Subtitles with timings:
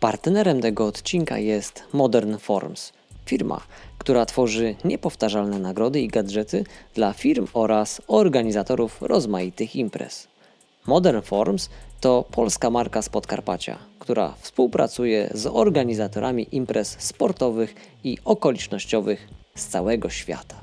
[0.00, 2.92] Partnerem tego odcinka jest Modern Forms,
[3.26, 3.60] firma,
[3.98, 10.28] która tworzy niepowtarzalne nagrody i gadżety dla firm oraz organizatorów rozmaitych imprez.
[10.86, 11.70] Modern Forms
[12.00, 17.74] to polska marka z Podkarpacia, która współpracuje z organizatorami imprez sportowych
[18.04, 20.60] i okolicznościowych z całego świata.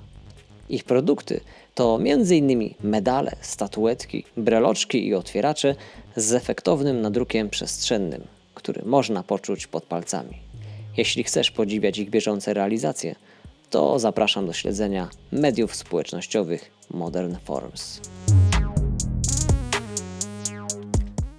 [0.69, 1.39] Ich produkty
[1.75, 2.73] to m.in.
[2.83, 5.75] medale, statuetki, breloczki i otwieracze
[6.15, 8.36] z efektownym nadrukiem przestrzennym,
[8.67, 10.37] który można poczuć pod palcami.
[10.97, 13.15] Jeśli chcesz podziwiać ich bieżące realizacje,
[13.69, 18.01] to zapraszam do śledzenia mediów społecznościowych Modern Forms.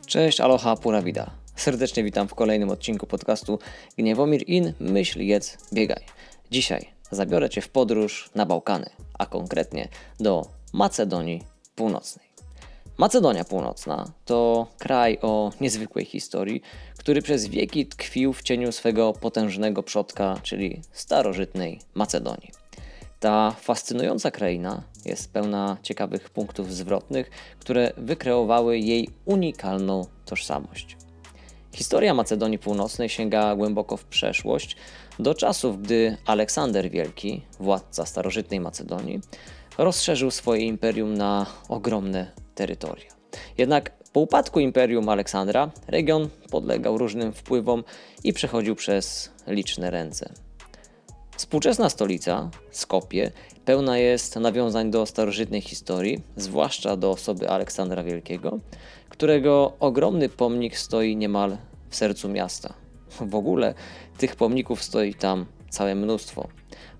[0.06, 1.30] Cześć, aloha, pura vida.
[1.56, 3.58] Serdecznie witam w kolejnym odcinku podcastu
[3.98, 6.04] Gniewomir In, myśl, jedz, biegaj.
[6.50, 9.88] Dzisiaj zabiorę Cię w podróż na Bałkany, a konkretnie
[10.20, 11.42] do Macedonii
[11.74, 12.27] Północnej.
[12.98, 16.62] Macedonia Północna to kraj o niezwykłej historii,
[16.98, 22.50] który przez wieki tkwił w cieniu swego potężnego przodka, czyli starożytnej Macedonii.
[23.20, 30.96] Ta fascynująca kraina jest pełna ciekawych punktów zwrotnych, które wykreowały jej unikalną tożsamość.
[31.72, 34.76] Historia Macedonii Północnej sięga głęboko w przeszłość,
[35.18, 39.20] do czasów, gdy Aleksander Wielki, władca starożytnej Macedonii,
[39.78, 43.10] rozszerzył swoje imperium na ogromne terytoria.
[43.58, 47.84] Jednak po upadku imperium Aleksandra region podlegał różnym wpływom
[48.24, 50.32] i przechodził przez liczne ręce.
[51.36, 53.30] Współczesna stolica, Skopje,
[53.64, 58.58] pełna jest nawiązań do starożytnej historii, zwłaszcza do osoby Aleksandra Wielkiego,
[59.08, 61.56] którego ogromny pomnik stoi niemal
[61.90, 62.74] w sercu miasta.
[63.20, 63.74] W ogóle
[64.18, 66.48] tych pomników stoi tam całe mnóstwo,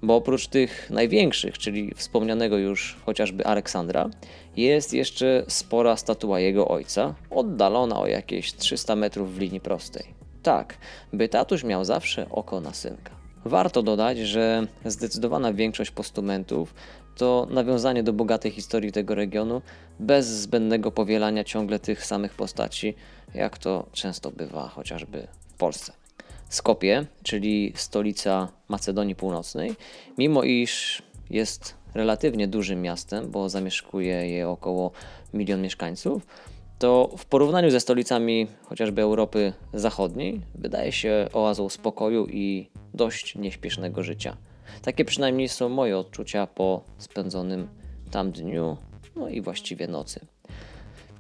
[0.03, 4.11] bo oprócz tych największych, czyli wspomnianego już chociażby Aleksandra,
[4.59, 10.15] jest jeszcze spora statua jego ojca, oddalona o jakieś 300 metrów w linii prostej.
[10.43, 10.79] Tak,
[11.13, 13.11] by tatuś miał zawsze oko na synka.
[13.45, 16.75] Warto dodać, że zdecydowana większość postumentów
[17.17, 19.63] to nawiązanie do bogatej historii tego regionu,
[20.01, 22.95] bez zbędnego powielania ciągle tych samych postaci,
[23.35, 25.93] jak to często bywa chociażby w Polsce.
[26.49, 29.75] Skopie, czyli stolica Macedonii Północnej,
[30.19, 34.91] mimo iż jest relatywnie dużym miastem, bo zamieszkuje je około
[35.35, 36.27] milion mieszkańców,
[36.79, 44.03] to w porównaniu ze stolicami chociażby Europy Zachodniej wydaje się oazą spokoju i dość nieśpiesznego
[44.03, 44.37] życia.
[44.83, 47.69] Takie przynajmniej są moje odczucia po spędzonym
[48.11, 48.77] tam dniu,
[49.17, 50.21] no i właściwie nocy.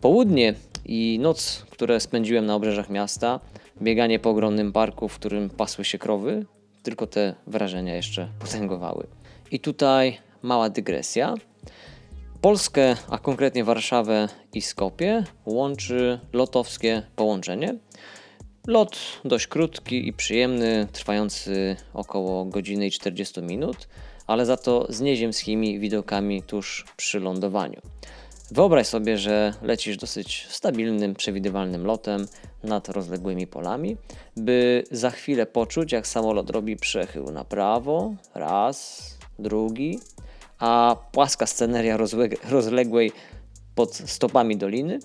[0.01, 3.41] Południe i noc, które spędziłem na obrzeżach miasta,
[3.83, 6.47] bieganie po ogromnym parku, w którym pasły się krowy,
[6.83, 9.07] tylko te wrażenia jeszcze potęgowały.
[9.51, 11.35] I tutaj mała dygresja.
[12.41, 17.75] Polskę, a konkretnie Warszawę i Skopie łączy lotowskie połączenie.
[18.67, 23.89] Lot dość krótki i przyjemny, trwający około godziny i 40 minut,
[24.27, 27.81] ale za to z nieziemskimi widokami tuż przy lądowaniu.
[28.51, 32.27] Wyobraź sobie, że lecisz dosyć stabilnym, przewidywalnym lotem
[32.63, 33.97] nad rozległymi polami,
[34.37, 39.03] by za chwilę poczuć, jak samolot robi przechył na prawo, raz,
[39.39, 40.01] drugi,
[40.59, 41.99] a płaska sceneria
[42.51, 43.13] rozległej
[43.75, 44.99] pod stopami doliny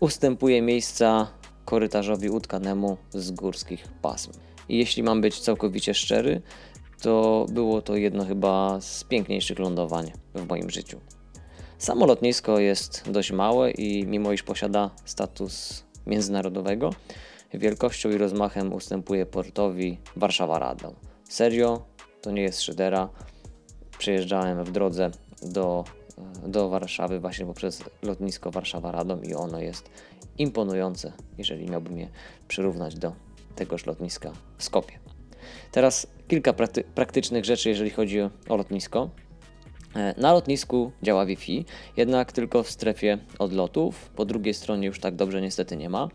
[0.00, 1.26] ustępuje miejsca
[1.64, 4.32] korytarzowi utkanemu z górskich pasm.
[4.68, 6.42] I jeśli mam być całkowicie szczery,
[7.00, 11.00] to było to jedno chyba z piękniejszych lądowań w moim życiu.
[11.78, 16.90] Samo lotnisko jest dość małe i mimo iż posiada status międzynarodowego,
[17.54, 20.92] wielkością i rozmachem ustępuje portowi Warszawa-Radom.
[21.28, 21.82] Serio,
[22.22, 23.08] to nie jest szydera.
[23.98, 25.10] Przyjeżdżałem w drodze
[25.42, 25.84] do,
[26.46, 29.90] do Warszawy właśnie poprzez lotnisko Warszawa-Radom i ono jest
[30.38, 32.08] imponujące, jeżeli miałbym je
[32.48, 33.12] przyrównać do
[33.56, 34.98] tegoż lotniska w Skopie.
[35.72, 39.10] Teraz kilka prakty praktycznych rzeczy, jeżeli chodzi o lotnisko.
[39.96, 41.64] E, na lotnisku działa Wi-Fi,
[41.96, 44.10] jednak tylko w strefie odlotów.
[44.16, 46.08] Po drugiej stronie już tak dobrze niestety nie ma.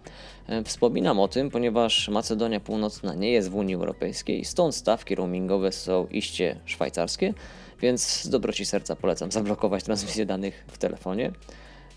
[0.47, 5.71] E, wspominam o tym, ponieważ Macedonia Północna nie jest w Unii Europejskiej, stąd stawki roamingowe
[5.71, 7.33] są iście szwajcarskie,
[7.81, 11.31] więc z dobroci serca polecam zablokować transmisję danych w telefonie.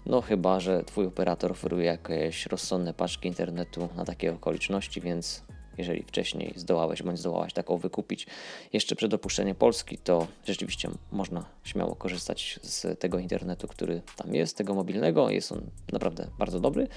[0.07, 5.43] No chyba, że Twój operator oferuje jakieś rozsądne paczki internetu na takie okoliczności, więc
[5.79, 8.27] jeżeli wcześniej zdołałeś bądź zdołałaś taką wykupić
[8.73, 14.57] jeszcze przed opuszczeniem Polski, to rzeczywiście można śmiało korzystać z tego internetu, który tam jest,
[14.57, 15.31] tego mobilnego.
[15.31, 15.61] Jest on
[15.93, 16.89] naprawdę bardzo dobry.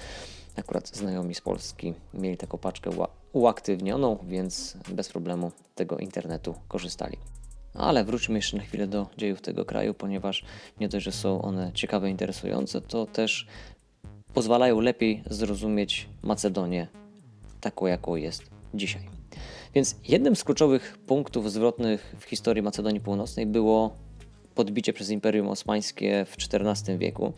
[0.56, 2.90] Akurat znajomi z Polski mieli taką paczkę
[3.34, 7.18] uaktywnioną, więc bez problemu tego internetu korzystali.
[7.78, 10.44] Ale wróćmy jeszcze na chwilę do dziejów tego kraju, ponieważ
[10.80, 13.48] nie dość, że są one ciekawe, interesujące, to też
[14.34, 16.88] pozwalają lepiej zrozumieć Macedonię
[17.62, 18.44] taką, jaką jest
[18.74, 19.02] dzisiaj.
[19.76, 23.96] Więc jednym z kluczowych punktów zwrotnych w historii Macedonii Północnej było
[24.56, 27.34] podbicie przez Imperium Osmańskie w XIV wieku.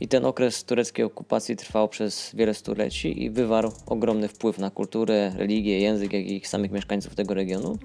[0.00, 5.32] I ten okres tureckiej okupacji trwał przez wiele stuleci i wywarł ogromny wpływ na kulturę,
[5.36, 7.78] religię, język, jak i samych mieszkańców tego regionu.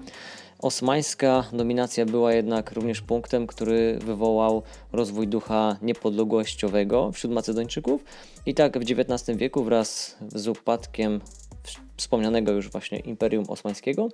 [0.62, 4.62] Osmańska dominacja była jednak również punktem, który wywołał
[4.92, 8.04] rozwój ducha niepodległościowego wśród Macedończyków.
[8.46, 11.20] I tak w XIX wieku wraz z upadkiem
[11.96, 14.08] wspomnianego już właśnie Imperium Osmańskiego,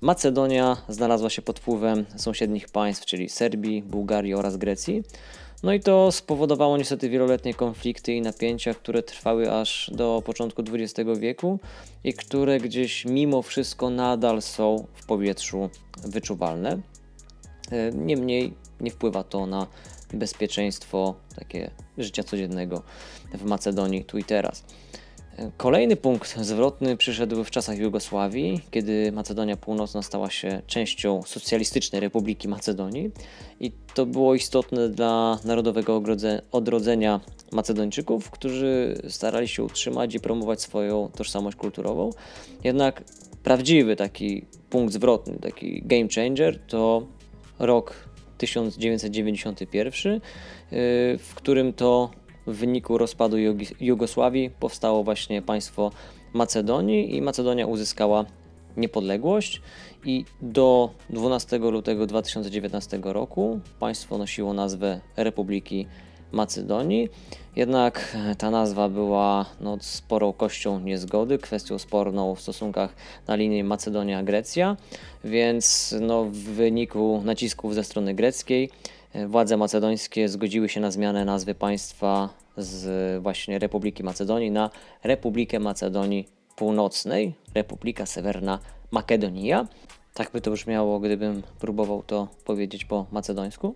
[0.00, 5.02] Macedonia znalazła się pod wpływem sąsiednich państw, czyli Serbii, Bułgarii oraz Grecji.
[5.62, 11.10] No i to spowodowało niestety wieloletnie konflikty i napięcia, które trwały aż do początku XX
[11.18, 11.58] wieku
[12.04, 15.70] i które gdzieś mimo wszystko nadal są w powietrzu
[16.04, 16.80] wyczuwalne.
[17.70, 19.66] E, niemniej nie wpływa to na
[20.14, 22.82] bezpieczeństwo takie życia codziennego
[23.34, 24.64] w Macedonii tu i teraz.
[25.56, 32.48] Kolejny punkt zwrotny przyszedł w czasach Jugosławii, kiedy Macedonia Północna stała się częścią Socjalistycznej Republiki
[32.48, 33.10] Macedonii
[33.60, 36.02] i to było istotne dla narodowego
[36.52, 37.20] odrodzenia
[37.52, 42.10] Macedończyków, którzy starali się utrzymać i promować swoją tożsamość kulturową.
[42.64, 43.04] Jednak
[43.42, 47.06] prawdziwy taki punkt zwrotny, taki game changer to
[47.58, 47.94] rok
[48.38, 50.20] 1991, y,
[51.18, 52.10] w którym to
[52.46, 53.36] w wyniku rozpadu
[53.80, 55.90] Jugosławii powstało właśnie państwo
[56.32, 58.24] Macedonii i Macedonia uzyskała
[58.76, 59.62] niepodległość
[60.04, 65.86] i do 12 lutego 2019 roku państwo nosiło nazwę Republiki
[66.32, 67.08] Macedonii.
[67.56, 72.94] Jednak ta nazwa była no, sporą kością niezgody, kwestią sporną w stosunkach
[73.28, 74.76] na linii Macedonia-Grecja,
[75.24, 78.70] więc no, w wyniku nacisków ze strony greckiej
[79.26, 84.70] władze macedońskie zgodziły się na zmianę nazwy państwa z właśnie Republiki Macedonii na
[85.04, 88.58] Republikę Macedonii Północnej, Republika Sewerna
[88.90, 89.68] Makedonia.
[90.14, 93.74] Tak by to brzmiało, gdybym próbował to powiedzieć po macedońsku.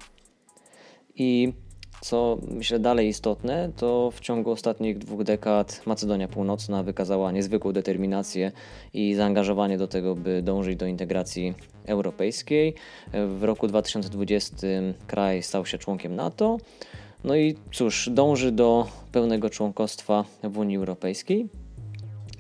[1.14, 1.52] I
[2.00, 8.52] co myślę dalej istotne, to w ciągu ostatnich dwóch dekad Macedonia Północna wykazała niezwykłą determinację
[8.94, 11.54] i zaangażowanie do tego, by dążyć do integracji
[11.86, 12.74] europejskiej.
[13.12, 14.56] W roku 2020
[15.06, 16.58] kraj stał się członkiem NATO.
[17.24, 21.48] No i cóż, dąży do pełnego członkostwa w Unii Europejskiej.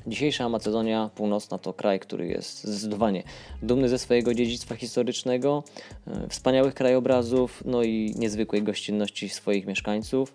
[0.06, 3.22] Dzisiejsza Macedonia Północna to kraj, który jest zdecydowanie
[3.62, 5.64] dumny ze swojego dziedzictwa historycznego,
[6.06, 10.34] e, wspaniałych krajobrazów, no i niezwykłej gościnności swoich mieszkańców.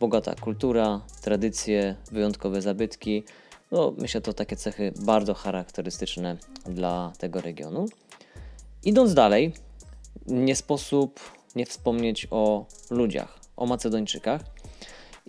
[0.00, 3.22] Bogata kultura, tradycje, wyjątkowe zabytki.
[3.70, 7.86] No, myślę, to takie cechy bardzo charakterystyczne dla tego regionu.
[8.84, 9.52] Idąc dalej,
[10.26, 11.20] nie sposób
[11.56, 14.40] nie wspomnieć o ludziach, o Macedończykach.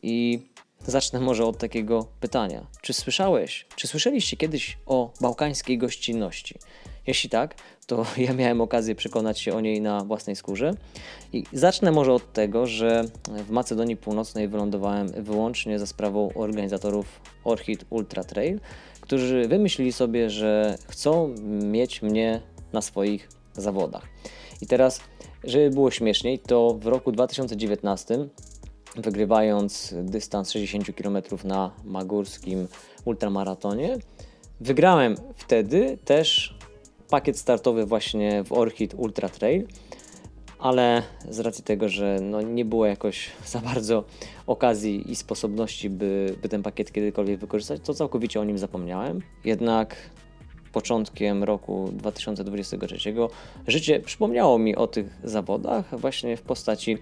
[0.02, 0.40] I
[0.88, 2.68] zacznę może od takiego pytania.
[2.82, 6.60] Czy słyszałeś, czy słyszeliście kiedyś o bałkańskiej gościnności?
[7.08, 7.56] Jeśli tak,
[7.88, 10.74] to ja miałem okazję przekonać się o niej na własnej skórze.
[11.34, 17.86] I zacznę może od tego, że w Macedonii Północnej wylądowałem wyłącznie za sprawą organizatorów Orchid
[17.90, 18.60] Ultra Trail,
[19.02, 22.42] którzy wymyślili sobie, że chcą mieć mnie
[22.74, 24.08] na swoich zawodach.
[24.62, 25.02] I teraz,
[25.44, 28.28] żeby było śmieszniej, to w roku 2019
[28.98, 32.68] wygrywając dystans 60 km na Magurskim
[33.06, 33.98] ultramaratonie.
[34.60, 36.58] Wygrałem wtedy też
[37.10, 39.68] pakiet startowy właśnie w Orchid Ultra Trail,
[40.60, 44.04] ale z racji tego, że no nie było jakoś za bardzo
[44.48, 49.22] okazji i sposobności, by, by ten pakiet kiedykolwiek wykorzystać, to całkowicie o nim zapomniałem.
[49.46, 49.96] Jednak
[50.75, 53.14] początkiem roku 2023
[53.68, 56.98] życie przypomniało mi o tych zawodach właśnie w postaci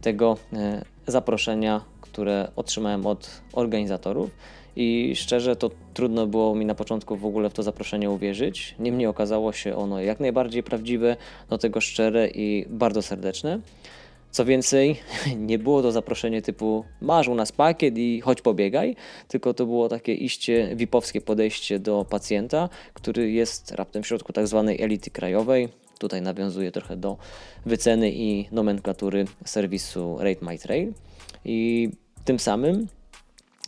[0.00, 4.30] tego e, zaproszenia, które otrzymałem od organizatorów.
[4.76, 8.74] I szczerze to trudno było mi na początku w ogóle w to zaproszenie uwierzyć.
[8.78, 11.16] Niemniej okazało się ono jak najbardziej prawdziwe,
[11.48, 13.60] do tego szczere i bardzo serdeczne.
[14.30, 14.96] Co więcej,
[15.36, 18.96] nie było to zaproszenie typu masz u nas pakiet i chodź pobiegaj,
[19.28, 24.46] tylko to było takie iście VIP-owskie podejście do pacjenta, który jest raptem w środku tak
[24.46, 25.68] zwanej elity krajowej.
[26.00, 27.16] Tutaj nawiązuje trochę do
[27.66, 30.92] wyceny i nomenklatury serwisu Rate My Trail.
[31.44, 31.90] I
[32.24, 32.88] tym samym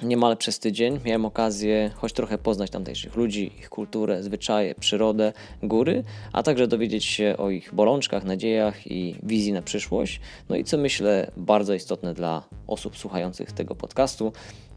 [0.03, 6.05] Niemal przez tydzień miałem okazję choć trochę poznać tamtejszych ludzi, ich kulturę, zwyczaje, przyrodę, góry,
[6.33, 10.21] a także dowiedzieć się o ich bolączkach, nadziejach i wizji na przyszłość.
[10.49, 14.33] No i co myślę bardzo istotne dla osób słuchających tego podcastu,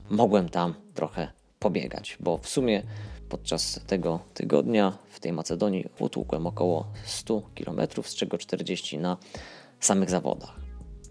[0.10, 1.28] mogłem tam trochę
[1.60, 2.84] pobiegać, bo w sumie
[3.38, 9.18] podczas tego tygodnia w tej Macedonii utłukłem około 100 km, z czego 40 na
[9.80, 10.56] samych zawodach.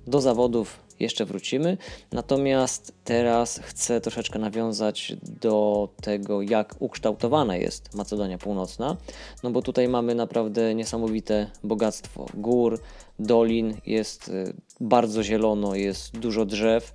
[0.07, 1.79] Do zawodów jeszcze wrócimy.
[2.13, 8.97] Natomiast teraz chcę troszeczkę nawiązać do tego, jak ukształtowana jest Macedonia Północna,
[9.43, 12.81] no bo tutaj mamy naprawdę niesamowite bogactwo gór,
[13.19, 16.93] dolin, jest y, bardzo zielono, jest dużo drzew.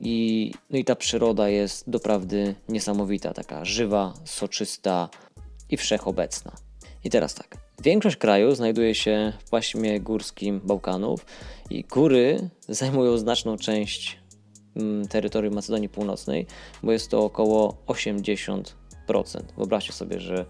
[0.00, 5.08] I, no i ta przyroda jest doprawdy niesamowita, taka żywa, soczysta
[5.70, 6.52] i wszechobecna.
[7.04, 7.56] I teraz tak.
[7.82, 11.26] Większość kraju znajduje się w paśmie górskim Bałkanów
[11.70, 14.18] i góry zajmują znaczną część
[14.76, 16.46] mm, terytorium Macedonii Północnej,
[16.82, 18.64] bo jest to około 80%.
[19.56, 20.46] Wyobraźcie sobie, że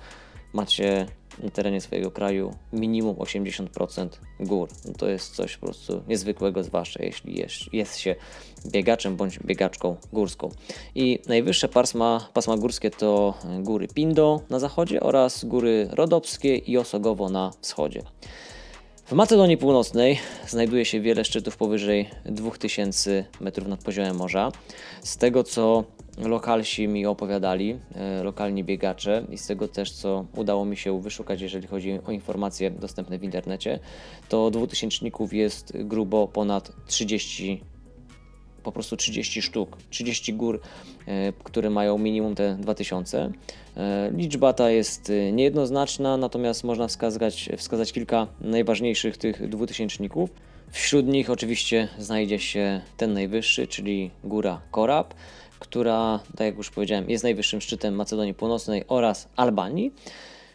[0.53, 1.07] macie
[1.53, 4.09] terenie swojego kraju minimum 80%
[4.41, 4.69] gór.
[4.85, 8.15] No to jest coś po prostu niezwykłego, zwłaszcza jeśli jest, jest się
[8.67, 10.51] biegaczem bądź biegaczką górską.
[10.95, 17.29] I najwyższe pasma, pasma górskie to góry Pindo na zachodzie oraz góry Rodopskie i Osogowo
[17.29, 18.03] na wschodzie.
[19.09, 20.19] W Macedonii Północnej
[20.49, 24.53] znajduje się wiele szczytów powyżej 2000 metrów nad poziomem morza.
[25.03, 25.85] Z tego co
[26.21, 31.41] lokalsi mi opowiadali, e, lokalni biegacze i z tego też co udało mi się wyszukać,
[31.41, 33.79] jeżeli chodzi o informacje dostępne w internecie,
[34.29, 37.61] to dwutysięczników jest grubo ponad 30
[38.63, 40.61] po prostu 30 sztuk, 30 gór,
[41.07, 43.33] e, które mają minimum te 2000.
[43.77, 50.31] E, liczba ta jest niejednoznaczna, natomiast można wskazać, wskazać kilka najważniejszych tych dwutysięczników.
[50.71, 55.15] Wśród nich oczywiście znajdzie się ten najwyższy, czyli góra Korab,
[55.59, 59.93] która, tak jak już powiedziałem, jest najwyższym szczytem Macedonii Północnej oraz Albanii,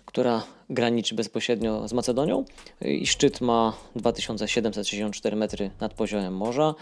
[0.05, 2.45] która graniczy bezpośrednio z Macedonią.
[2.81, 6.75] I szczyt ma 2764 metry nad poziomem morza.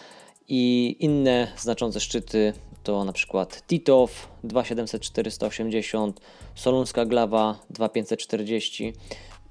[0.47, 6.21] I inne znaczące szczyty to na przykład Titow 27480,
[6.55, 8.93] Solunska Glawa 2540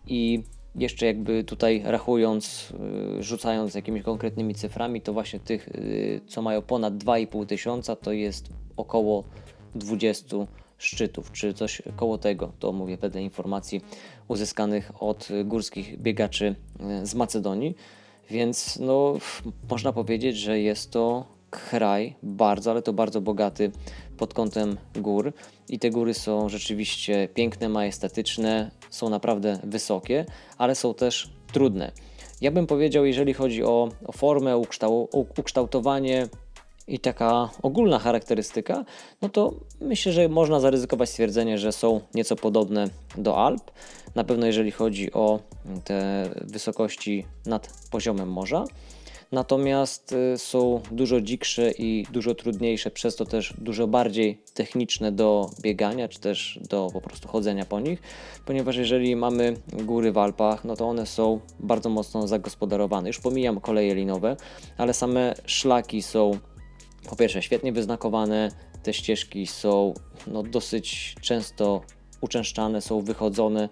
[0.06, 0.42] i
[0.74, 2.72] jeszcze jakby tutaj rachując,
[3.18, 8.12] y, rzucając jakimiś konkretnymi cyframi, to właśnie tych, y, co mają ponad 2,5 tysiąca, to
[8.12, 9.24] jest około
[9.74, 10.36] 20
[10.78, 12.52] szczytów, czy coś koło tego.
[12.58, 13.80] To mówię wedle informacji
[14.28, 16.54] uzyskanych od górskich biegaczy
[17.02, 17.74] y, z Macedonii.
[18.30, 19.14] Więc no,
[19.70, 23.70] można powiedzieć, że jest to kraj bardzo, ale to bardzo bogaty
[24.16, 25.32] pod kątem gór.
[25.70, 30.26] I te góry są rzeczywiście piękne, majestatyczne, są naprawdę wysokie,
[30.58, 31.92] ale są też trudne.
[32.40, 36.28] Ja bym powiedział, jeżeli chodzi o, o formę, ukształ, ukształtowanie
[36.88, 38.84] i taka ogólna charakterystyka,
[39.22, 43.70] no to myślę, że można zaryzykować stwierdzenie, że są nieco podobne do Alp.
[44.14, 45.40] Na pewno jeżeli chodzi o
[45.84, 48.64] te wysokości nad poziomem morza
[49.32, 55.50] natomiast y, są dużo dziksze i dużo trudniejsze, przez to też dużo bardziej techniczne do
[55.62, 58.02] biegania, czy też do po prostu chodzenia po nich,
[58.46, 63.08] ponieważ jeżeli mamy góry w Alpach, no to one są bardzo mocno zagospodarowane.
[63.08, 64.36] Już pomijam koleje linowe,
[64.78, 66.30] ale same szlaki są
[67.08, 68.50] po pierwsze świetnie wyznakowane,
[68.82, 69.94] te ścieżki są
[70.26, 71.80] no, dosyć często
[72.20, 73.68] uczęszczane, są wychodzone.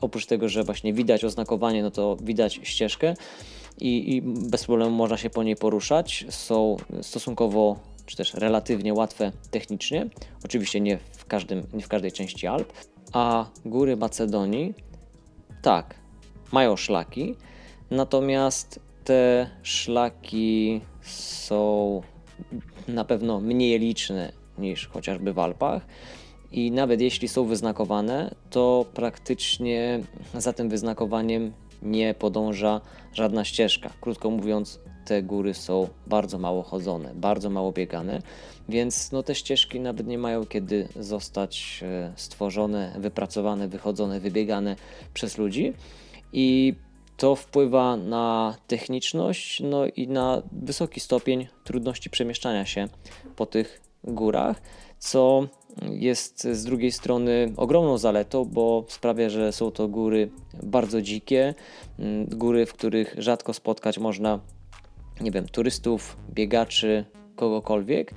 [0.00, 3.14] Oprócz tego, że właśnie widać oznakowanie, no to widać ścieżkę
[3.80, 6.26] i, i bez problemu można się po niej poruszać.
[6.30, 7.76] Są stosunkowo
[8.10, 10.08] czy też relatywnie łatwe technicznie.
[10.44, 12.72] Oczywiście nie w, każdym, nie w każdej części Alp.
[13.12, 14.74] A góry Macedonii,
[15.62, 15.94] tak,
[16.52, 17.36] mają szlaki,
[17.90, 22.02] natomiast te szlaki są
[22.88, 25.86] na pewno mniej liczne niż chociażby w Alpach.
[26.52, 30.00] I nawet jeśli są wyznakowane, to praktycznie
[30.34, 32.80] za tym wyznakowaniem nie podąża
[33.12, 33.90] żadna ścieżka.
[34.00, 38.22] Krótko mówiąc, te góry są bardzo mało chodzone, bardzo mało biegane,
[38.68, 44.76] więc no, te ścieżki nawet nie mają kiedy zostać e, stworzone, wypracowane, wychodzone, wybiegane
[45.14, 45.72] przez ludzi.
[46.32, 46.74] I
[47.16, 52.88] to wpływa na techniczność, no i na wysoki stopień trudności przemieszczania się
[53.36, 54.62] po tych górach,
[54.98, 55.46] co
[55.90, 60.30] jest z drugiej strony ogromną zaletą, bo sprawia, że są to góry
[60.62, 61.54] bardzo dzikie,
[61.98, 64.40] mm, góry, w których rzadko spotkać można,
[65.20, 67.04] nie wiem, turystów, biegaczy,
[67.36, 68.14] kogokolwiek.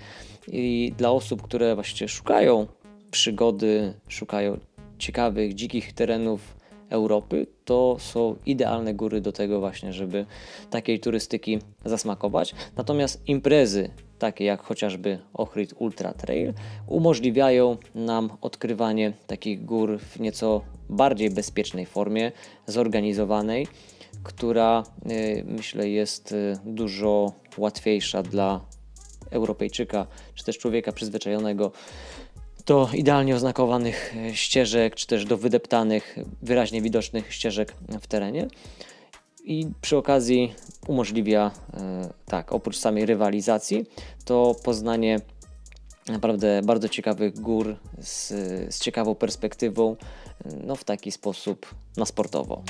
[0.47, 2.67] I dla osób, które właśnie szukają
[3.11, 4.59] przygody, szukają
[4.97, 6.55] ciekawych, dzikich terenów
[6.89, 10.25] Europy, to są idealne góry do tego właśnie, żeby
[10.69, 12.55] takiej turystyki zasmakować.
[12.77, 16.53] Natomiast imprezy takie jak chociażby Ohrid Ultra Trail,
[16.87, 22.31] umożliwiają nam odkrywanie takich gór w nieco bardziej bezpiecznej formie,
[22.67, 23.67] zorganizowanej,
[24.23, 28.61] która y, myślę jest y, dużo łatwiejsza dla
[29.31, 31.71] Europejczyka, czy też człowieka przyzwyczajonego
[32.65, 38.47] do idealnie oznakowanych y, ścieżek, czy też do wydeptanych, wyraźnie widocznych ścieżek w terenie.
[39.43, 40.55] I przy okazji
[40.87, 41.51] umożliwia,
[42.25, 43.85] tak, oprócz samej rywalizacji,
[44.25, 45.19] to poznanie
[46.07, 48.27] naprawdę bardzo ciekawych gór z,
[48.75, 49.95] z ciekawą perspektywą,
[50.63, 52.63] no w taki sposób na sportowo.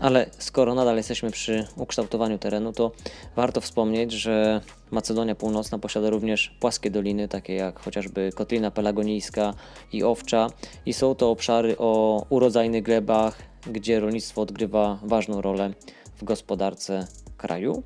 [0.00, 2.92] Ale skoro nadal jesteśmy przy ukształtowaniu terenu, to
[3.36, 9.54] warto wspomnieć, że Macedonia Północna posiada również płaskie doliny, takie jak chociażby Kotlina Pelagonijska
[9.92, 10.50] i Owcza,
[10.86, 15.72] i są to obszary o urodzajnych glebach, gdzie rolnictwo odgrywa ważną rolę
[16.16, 17.82] w gospodarce kraju.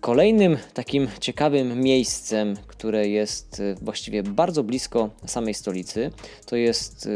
[0.00, 6.10] Kolejnym takim ciekawym miejscem, które jest y, właściwie bardzo blisko samej stolicy,
[6.46, 7.08] to jest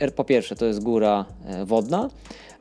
[0.00, 2.10] y, po pierwsze to jest góra e, wodna,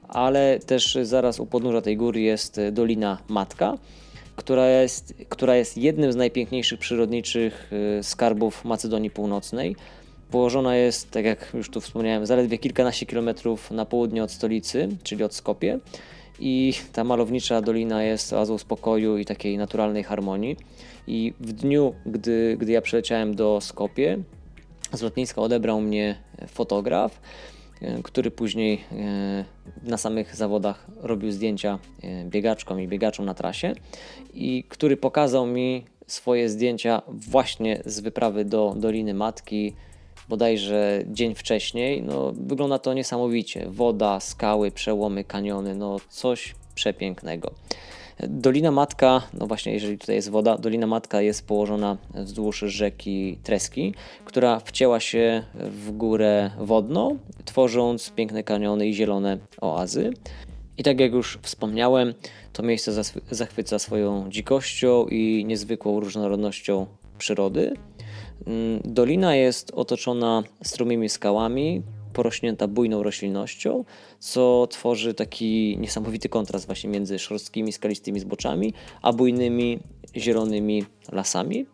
[0.08, 3.78] ale też zaraz u podnóża tej góry jest e, Dolina Matka,
[4.36, 9.76] która jest, która jest jednym z najpiękniejszych przyrodniczych skarbów Macedonii Północnej.
[10.34, 15.24] Położona jest, tak jak już tu wspomniałem, zaledwie kilkanaście kilometrów na południe od stolicy, czyli
[15.24, 15.80] od Skopie.
[16.40, 20.58] I ta malownicza dolina jest oazą spokoju i takiej naturalnej harmonii.
[21.08, 24.18] I w dniu, gdy, gdy ja przyleciałem do Skopie,
[24.94, 26.16] z lotniska odebrał mnie
[26.48, 27.20] fotograf,
[27.84, 29.46] E, który później e,
[29.84, 33.74] na samych zawodach robił zdjęcia e, biegaczkom i biegaczom na trasie
[34.34, 39.74] i który pokazał mi swoje zdjęcia właśnie z wyprawy do Doliny Matki,
[40.30, 42.02] bodajże dzień wcześniej.
[42.02, 43.66] No, wygląda to niesamowicie.
[43.70, 47.52] Woda, skały, przełomy, kaniony, no coś przepięknego.
[48.20, 53.94] Dolina Matka, no właśnie, jeżeli tutaj jest woda, Dolina Matka jest położona wzdłuż rzeki Treski,
[54.26, 60.14] która wcięła się w górę wodną, tworząc piękne kaniony i zielone oazy.
[60.78, 62.14] I tak jak już wspomniałem,
[62.54, 66.86] to miejsce zachwyca swoją dzikością i niezwykłą różnorodnością
[67.18, 67.74] przyrody.
[68.48, 71.82] Mm, dolina jest otoczona strumymi skałami,
[72.14, 73.86] porośnięta bujną roślinnością,
[74.20, 79.80] co tworzy taki niesamowity kontrast właśnie między szorstkimi, skalistymi zboczami, a bujnymi,
[80.16, 81.66] zielonymi lasami.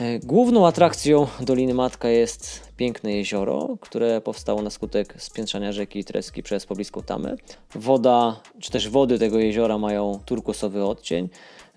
[0.00, 6.42] E, główną atrakcją Doliny Matka jest piękne jezioro, które powstało na skutek spiętrzania rzeki Treski
[6.42, 7.36] przez pobliską tamę.
[7.74, 11.28] Woda, czy też wody tego jeziora mają turkusowy odcień,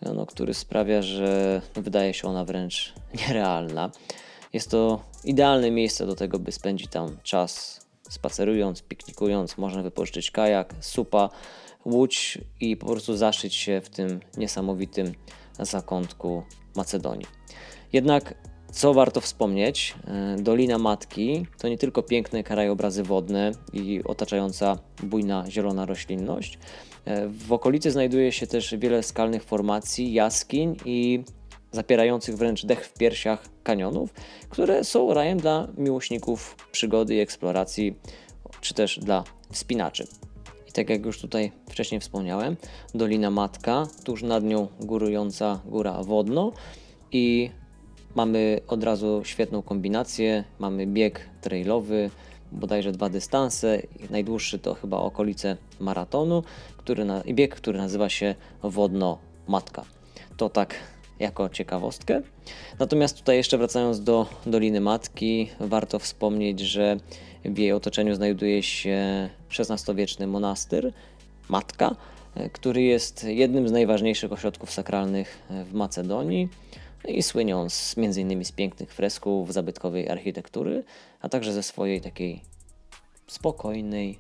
[0.02, 3.92] no, który sprawia, że wydaje się ona wręcz nierealna.
[4.54, 9.58] Jest to idealne miejsce do tego, by spędzić tam czas spacerując, piknikując.
[9.58, 11.30] Można wypożyczyć kajak, supa,
[11.86, 15.14] łódź i po prostu zaszyć się w tym niesamowitym
[15.60, 16.44] zakątku
[16.76, 17.28] Macedonii.
[17.94, 18.34] Jednak
[18.72, 25.46] co warto wspomnieć, e, Dolina Matki to nie tylko piękne krajobrazy wodne i otaczająca bujna
[25.50, 26.60] zielona roślinność.
[27.06, 31.24] E, w okolicy znajduje się też wiele skalnych formacji, jaskiń i
[31.72, 34.14] zapierających wręcz dech w piersiach kanionów,
[34.50, 37.96] które są rajem dla miłośników przygody i eksploracji,
[38.62, 40.08] czy też dla wspinaczy.
[40.68, 42.56] I tak jak już tutaj wcześniej wspomniałem,
[42.96, 46.52] Dolina Matka, tuż nad nią górująca góra Wodno
[47.12, 47.52] i
[48.16, 50.44] mamy od razu świetną kombinację.
[50.60, 52.10] Mamy bieg trailowy,
[52.52, 53.82] bodajże dwa dystanse.
[54.10, 56.44] Najdłuższy to chyba okolice maratonu
[56.90, 59.86] który na, bieg, który nazywa się Wodno Matka.
[60.38, 60.76] To tak
[61.20, 62.22] jako ciekawostkę.
[62.80, 66.98] Natomiast tutaj jeszcze wracając do Doliny Matki, warto wspomnieć, że
[67.46, 70.94] w jej otoczeniu znajduje się XVI-wieczny monastyr
[71.50, 71.96] Matka,
[72.54, 76.50] który jest jednym z najważniejszych ośrodków sakralnych w Macedonii
[77.08, 78.46] i słynią z, m.in.
[78.46, 80.84] z pięknych fresków, zabytkowej architektury,
[81.22, 82.42] a także ze swojej takiej
[83.28, 84.20] spokojnej,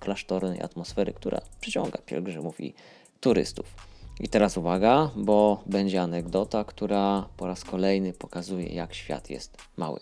[0.00, 2.74] klasztornej atmosfery, która przyciąga pielgrzymów i
[3.20, 3.74] turystów.
[4.20, 10.00] I teraz uwaga, bo będzie anegdota, która po raz kolejny pokazuje, jak świat jest mały.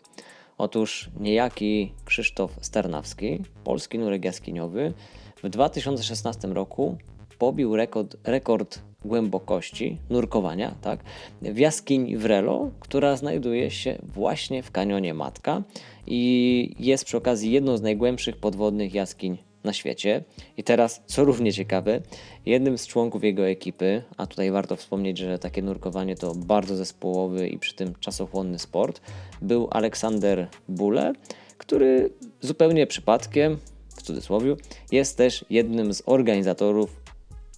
[0.58, 4.94] Otóż niejaki Krzysztof Sternawski, polski nurek jaskiniowy,
[5.42, 6.96] w 2016 roku
[7.38, 11.00] pobił rekord, rekord głębokości nurkowania tak,
[11.42, 15.62] w jaskini Wrelo, która znajduje się właśnie w kanionie Matka
[16.06, 20.24] i jest przy okazji jedną z najgłębszych podwodnych jaskiń na świecie.
[20.56, 22.00] I teraz, co równie ciekawe,
[22.46, 27.48] jednym z członków jego ekipy, a tutaj warto wspomnieć, że takie nurkowanie to bardzo zespołowy
[27.48, 29.00] i przy tym czasochłonny sport,
[29.42, 31.12] był Aleksander Bule,
[31.58, 32.10] który
[32.40, 33.58] zupełnie przypadkiem,
[33.96, 34.56] w cudzysłowie,
[34.92, 37.00] jest też jednym z organizatorów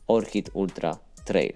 [0.06, 1.52] Orchid Ultra Trail.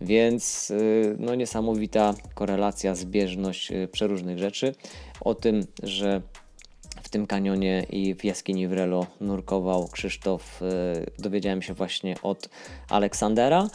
[0.00, 4.74] Więc y, no, niesamowita korelacja, zbieżność y, przeróżnych rzeczy.
[5.20, 6.22] O tym, że
[7.02, 10.62] w tym kanionie i w jaskini Wrelo nurkował Krzysztof.
[10.62, 12.48] E, dowiedziałem się właśnie od
[12.90, 13.68] Aleksandera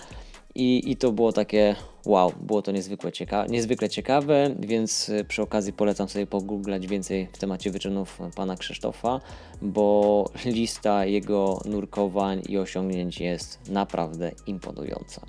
[0.55, 5.41] i, i to było takie wow, było to niezwykle, cieka niezwykle ciekawe, więc y, przy
[5.41, 9.21] okazji polecam sobie pogooglać więcej w temacie wyczynów pana Krzysztofa,
[9.61, 15.21] bo lista jego nurkowań i osiągnięć jest naprawdę imponująca.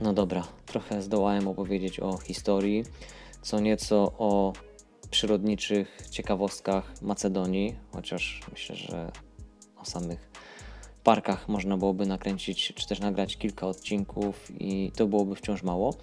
[0.00, 2.84] No dobra, trochę zdołałem opowiedzieć o historii,
[3.42, 4.52] co nieco o
[5.10, 9.12] przyrodniczych ciekawostkach Macedonii, chociaż myślę, że
[9.76, 10.30] o samych
[11.04, 15.94] parkach można byłoby nakręcić, czy też nagrać kilka odcinków i to byłoby wciąż mało.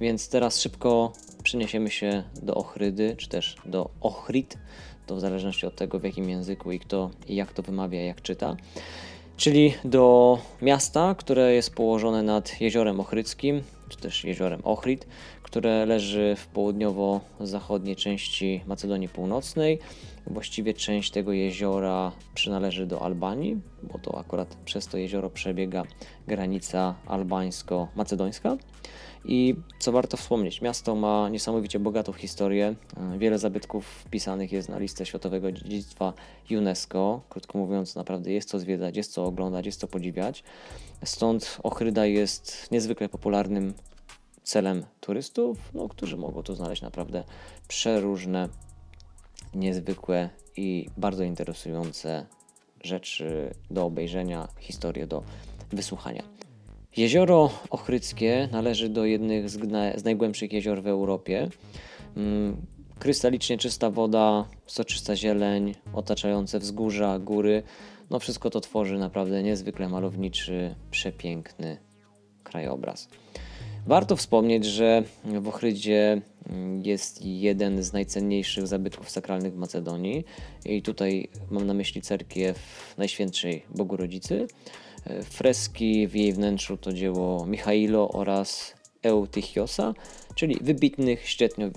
[0.00, 4.58] Więc teraz szybko przeniesiemy się do Ochrydy, czy też do Ochrid,
[5.06, 8.22] to w zależności od tego w jakim języku i kto i jak to wymawia, jak
[8.22, 8.56] czyta.
[9.36, 15.06] Czyli do miasta, które jest położone nad jeziorem Ochrydzkim, czy też jeziorem Ochrid,
[15.42, 19.78] które leży w południowo-zachodniej części Macedonii Północnej.
[20.26, 25.82] Właściwie część tego jeziora przynależy do Albanii, bo to akurat przez to jezioro przebiega
[26.26, 28.56] granica albańsko-macedońska.
[29.28, 32.74] I co warto wspomnieć, miasto ma niesamowicie bogatą historię.
[33.18, 36.12] Wiele zabytków wpisanych jest na listę Światowego Dziedzictwa
[36.50, 37.20] UNESCO.
[37.28, 40.44] Krótko mówiąc, naprawdę jest co zwiedzać, jest co oglądać, jest co podziwiać.
[41.04, 43.74] Stąd Ochryda jest niezwykle popularnym
[44.42, 47.24] celem turystów, no, którzy mogą tu znaleźć naprawdę
[47.68, 48.48] przeróżne,
[49.54, 52.26] niezwykłe i bardzo interesujące
[52.82, 55.22] rzeczy do obejrzenia, historie do
[55.72, 56.35] wysłuchania.
[56.96, 61.48] Jezioro Ochryckie należy do jednych z, najgłębszych jezior w Europie.
[62.16, 62.56] Mm,
[62.98, 67.62] krystalicznie czysta woda, soczysta zieleń, otaczające wzgórza, góry.
[68.10, 71.76] No wszystko to tworzy naprawdę niezwykle malowniczy, przepiękny
[72.44, 73.08] krajobraz.
[73.86, 80.24] Warto wspomnieć, że w Ochrydzie mm, jest jeden z najcenniejszych zabytków sakralnych w Macedonii
[80.64, 82.58] i tutaj mam na myśli cerkiew
[82.98, 84.46] Najświętszej Bogu Rodzicy.
[85.24, 89.94] Freski w jej wnętrzu to dzieło Michailo oraz Eutychiosa,
[90.34, 91.28] czyli wybitnych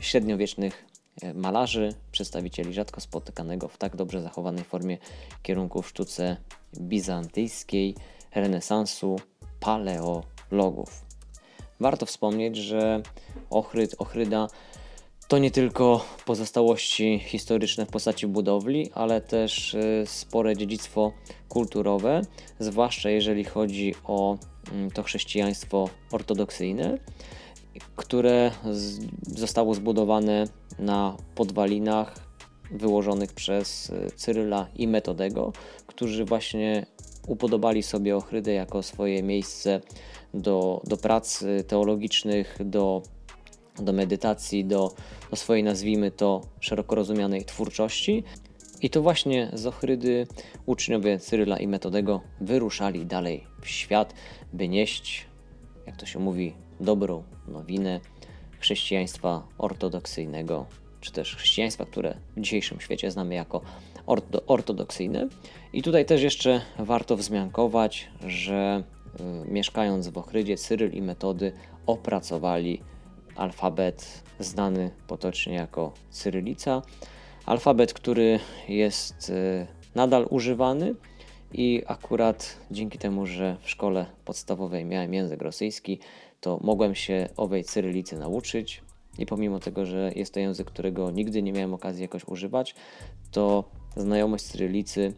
[0.02, 0.86] średniowiecznych
[1.22, 4.98] e, malarzy, przedstawicieli rzadko spotykanego w tak dobrze zachowanej formie
[5.44, 6.38] kierunku w sztuce
[6.78, 7.96] bizantyjskiej,
[8.36, 9.20] renesansu,
[9.60, 11.06] paleologów.
[11.80, 13.02] Warto wspomnieć, że
[13.50, 14.48] Ochryd, Ochryda
[15.30, 21.12] to nie tylko pozostałości historyczne w postaci budowli, ale też y, spore dziedzictwo
[21.50, 22.22] kulturowe,
[22.60, 24.38] zwłaszcza jeżeli chodzi o
[24.72, 26.98] mm, to chrześcijaństwo ortodoksyjne,
[27.96, 28.52] które
[29.28, 30.48] zostało zbudowane
[30.80, 32.16] na podwalinach
[32.72, 35.54] wyłożonych przez y, Cyryla i Metodego,
[35.88, 36.86] którzy właśnie
[37.28, 39.82] upodobali sobie Ochrydę jako swoje miejsce
[40.34, 43.02] do, do prac teologicznych, do,
[43.84, 44.94] do medytacji, do,
[45.30, 48.24] do swojej, nazwijmy to, szeroko rozumianej twórczości.
[48.82, 50.28] I to właśnie z Ochrydy
[50.66, 54.14] uczniowie Cyryla i Metodego wyruszali dalej w świat,
[54.54, 55.26] by nieść,
[55.88, 58.00] jak to się mówi, dobrą nowinę
[58.60, 60.66] chrześcijaństwa ortodoksyjnego,
[61.02, 63.62] czy też chrześcijaństwa, które w dzisiejszym świecie znamy jako
[64.48, 65.28] ortodoksyjne.
[65.74, 68.84] I tutaj też jeszcze warto wzmiankować, że
[69.20, 71.52] y, mieszkając w Ochrydzie, Cyryl i Metody
[71.86, 72.82] opracowali
[73.40, 76.82] alfabet znany potocznie jako cyrylica.
[77.46, 80.96] Alfabet, który jest y, nadal używany
[81.54, 86.00] i akurat dzięki temu, że w szkole podstawowej miałem język rosyjski,
[86.42, 88.82] to mogłem się owej cyrylicy nauczyć.
[89.18, 92.76] I pomimo tego, że jest to język, którego nigdy nie miałem okazji jakoś używać,
[93.32, 93.64] to
[93.98, 95.14] znajomość cyrylicy,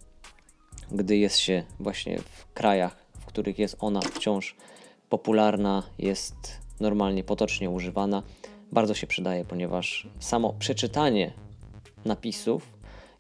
[0.92, 4.56] gdy jest się właśnie w krajach, w których jest ona wciąż
[5.10, 8.24] popularna, jest normalnie, potocznie używana,
[8.72, 11.34] bardzo się przydaje, ponieważ samo przeczytanie
[12.06, 12.74] napisów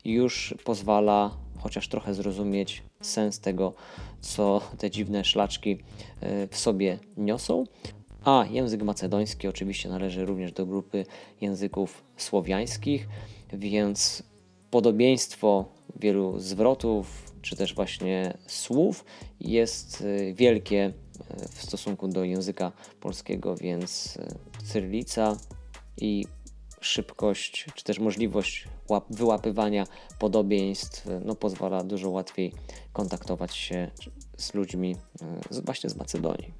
[0.06, 3.74] już pozwala chociaż trochę zrozumieć sens tego,
[4.21, 5.78] co te dziwne szlaczki
[6.21, 7.63] e, w sobie niosą.
[8.24, 11.06] A język macedoński oczywiście należy również do grupy
[11.41, 13.08] języków słowiańskich,
[13.54, 14.24] więc
[14.71, 19.06] podobieństwo wielu zwrotów czy też właśnie słów
[19.39, 20.93] jest y, wielkie
[21.49, 25.38] w stosunku do języka polskiego, więc y, cyrylica
[25.97, 26.25] i
[26.81, 28.67] szybkość, czy też możliwość
[29.10, 29.86] wyłapywania
[30.19, 32.53] podobieństw no, pozwala dużo łatwiej
[32.93, 33.91] kontaktować się
[34.38, 34.95] z ludźmi
[35.65, 36.53] właśnie z Macedonii.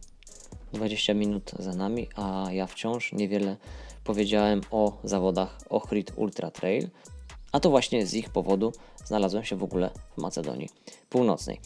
[0.74, 3.58] 20 minut za nami, a ja wciąż niewiele
[4.04, 6.90] powiedziałem o zawodach Ohrid Ultra Trail,
[7.52, 8.74] a to właśnie z ich powodu
[9.06, 10.70] znalazłem się w ogóle w Macedonii
[11.10, 11.60] Północnej.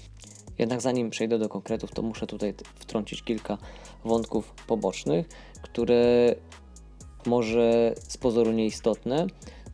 [0.60, 3.58] Jednak zanim przejdę do konkretów, to muszę tutaj wtrącić kilka
[4.06, 5.28] wątków pobocznych,
[5.62, 6.36] które
[7.26, 9.28] może z pozoru nieistotne,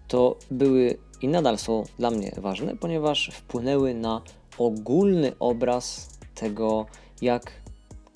[0.07, 4.21] to były i nadal są dla mnie ważne, ponieważ wpłynęły na
[4.57, 6.85] ogólny obraz tego,
[7.21, 7.51] jak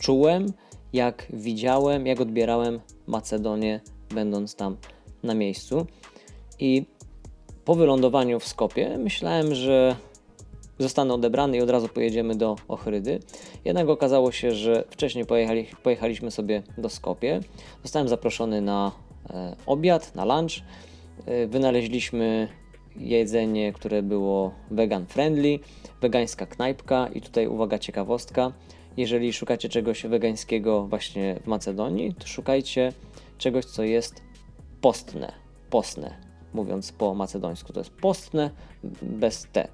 [0.01, 0.54] czułem
[0.95, 4.78] jak widziałem, jak odbierałem Macedonię, będąc tam
[5.23, 5.86] na miejscu.
[6.60, 6.86] I
[7.65, 9.95] po wylądowaniu w Skopie myślałem, że
[10.80, 13.20] zostanę odebrany i od razu pojedziemy do Ochrydy.
[13.66, 17.40] Jednak okazało się, że wcześniej pojechali, pojechaliśmy sobie do Skopie.
[17.84, 18.92] Zostałem zaproszony na
[19.30, 20.52] e, obiad, na lunch.
[21.26, 22.48] E, wynaleźliśmy
[22.98, 25.60] jedzenie, które było vegan friendly,
[26.02, 28.52] wegańska knajpka i tutaj uwaga ciekawostka.
[28.98, 32.94] Jeżeli szukacie czegoś wegańskiego właśnie w Macedonii, to szukajcie
[33.38, 34.22] czegoś, co jest
[34.82, 35.32] postne.
[35.70, 36.18] Postne,
[36.54, 37.74] mówiąc po macedońsku.
[37.74, 38.50] To jest postne
[39.02, 39.68] bez te,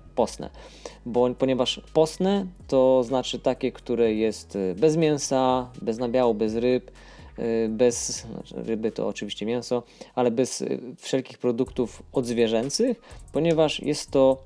[1.06, 6.92] Bo, ponieważ postne to znaczy takie, które jest y, bez mięsa, bez nabiału, bez ryb,
[7.40, 9.84] y, bez znaczy ryby to oczywiście mięso,
[10.16, 14.44] ale bez y, wszelkich produktów odzwierzęcych, ponieważ jest to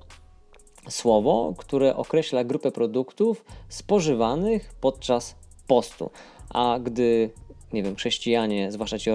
[0.90, 5.36] słowo, które określa grupę produktów spożywanych podczas
[5.68, 6.10] postu.
[6.50, 7.30] A gdy
[7.74, 9.10] nie wiem, chrześcijanie, zwłaszcza ci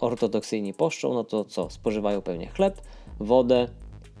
[0.00, 1.70] ortodoksyjni poszczą, no to co?
[1.70, 2.82] Spożywają pewnie chleb,
[3.20, 3.68] wodę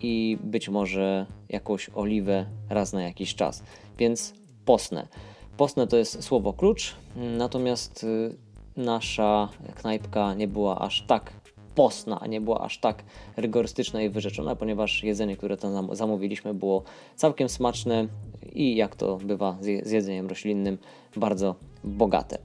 [0.04, 3.62] i być może jakąś oliwę raz na jakiś czas.
[3.98, 5.08] Więc posne.
[5.56, 8.36] Posne to jest słowo klucz, natomiast y,
[8.76, 11.32] nasza knajpka nie była aż tak
[11.74, 13.04] postna, a nie była aż tak
[13.36, 16.82] rygorystyczna i wyrzeczona, ponieważ jedzenie, które tam zamówiliśmy, było
[17.16, 18.06] całkiem smaczne
[18.52, 20.78] i jak to bywa z jedzeniem roślinnym,
[21.16, 22.38] bardzo bogate.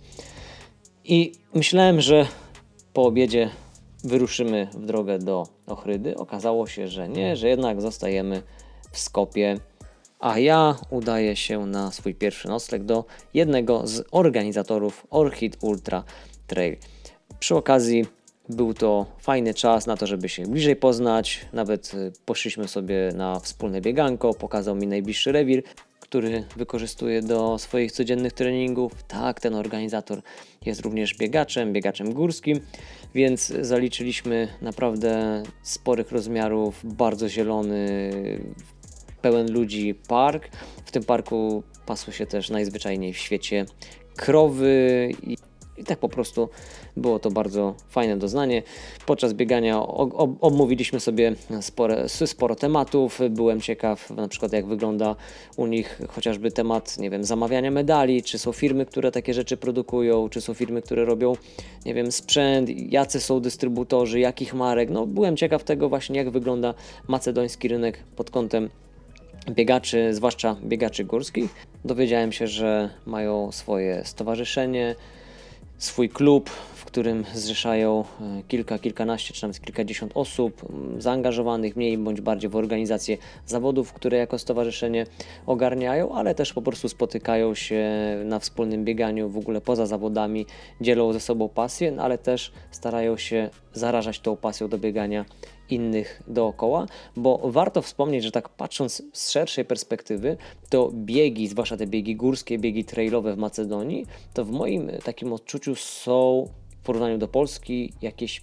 [1.06, 2.26] I myślałem, że
[2.94, 3.50] po obiedzie
[4.04, 6.18] wyruszymy w drogę do Ochrydy.
[6.18, 8.42] Okazało się, że nie, że jednak zostajemy
[8.92, 9.58] w Skopie,
[10.20, 16.04] a ja udaję się na swój pierwszy nocleg do jednego z organizatorów Orchid Ultra
[16.48, 16.78] Trail.
[17.40, 18.06] Przy okazji
[18.50, 21.46] był to fajny czas na to, żeby się bliżej poznać.
[21.54, 25.64] Nawet y, poszliśmy sobie na wspólne bieganko, pokazał mi najbliższy rewir
[26.10, 29.04] który wykorzystuje do swoich codziennych treningów.
[29.04, 30.22] Tak, ten organizator
[30.66, 32.60] jest również biegaczem, biegaczem górskim,
[33.16, 38.12] więc zaliczyliśmy naprawdę sporych rozmiarów, bardzo zielony,
[39.22, 40.50] pełen ludzi park.
[40.86, 43.66] W tym parku pasły się też najzwyczajniej w świecie
[44.16, 45.38] krowy i
[45.80, 46.50] i tak po prostu
[47.00, 48.64] było to bardzo fajne doznanie.
[49.06, 49.88] Podczas biegania
[50.42, 53.20] omówiliśmy sobie spore, sporo tematów.
[53.30, 55.16] Byłem ciekaw na przykład jak wygląda
[55.58, 60.30] u nich chociażby temat, nie wiem, zamawiania medali, czy są firmy, które takie rzeczy produkują,
[60.30, 61.34] czy są firmy, które robią,
[61.86, 64.90] nie wiem, sprzęt, jacy są dystrybutorzy, jakich marek.
[64.90, 66.74] No byłem ciekaw tego właśnie jak wygląda
[67.08, 68.70] macedoński rynek pod kątem
[69.50, 71.56] biegaczy, zwłaszcza biegaczy górskich.
[71.86, 74.96] Dowiedziałem się, że mają swoje stowarzyszenie,
[75.78, 76.50] swój klub,
[76.90, 80.62] którym zrzeszają e, kilka, kilkanaście czy nawet kilkadziesiąt osób
[80.98, 85.06] zaangażowanych mniej bądź bardziej w organizację zawodów, które jako stowarzyszenie
[85.46, 87.90] ogarniają, ale też po prostu spotykają się
[88.26, 90.46] na wspólnym bieganiu w ogóle poza zawodami,
[90.82, 95.26] dzielą ze sobą pasję, no ale też starają się zarażać tą pasją do biegania
[95.70, 100.38] innych dookoła, bo warto wspomnieć, że tak patrząc z szerszej perspektywy,
[100.70, 105.76] to biegi, zwłaszcza te biegi górskie, biegi trailowe w Macedonii, to w moim takim odczuciu
[105.76, 106.48] są
[106.90, 108.42] porównaniu do Polski jakieś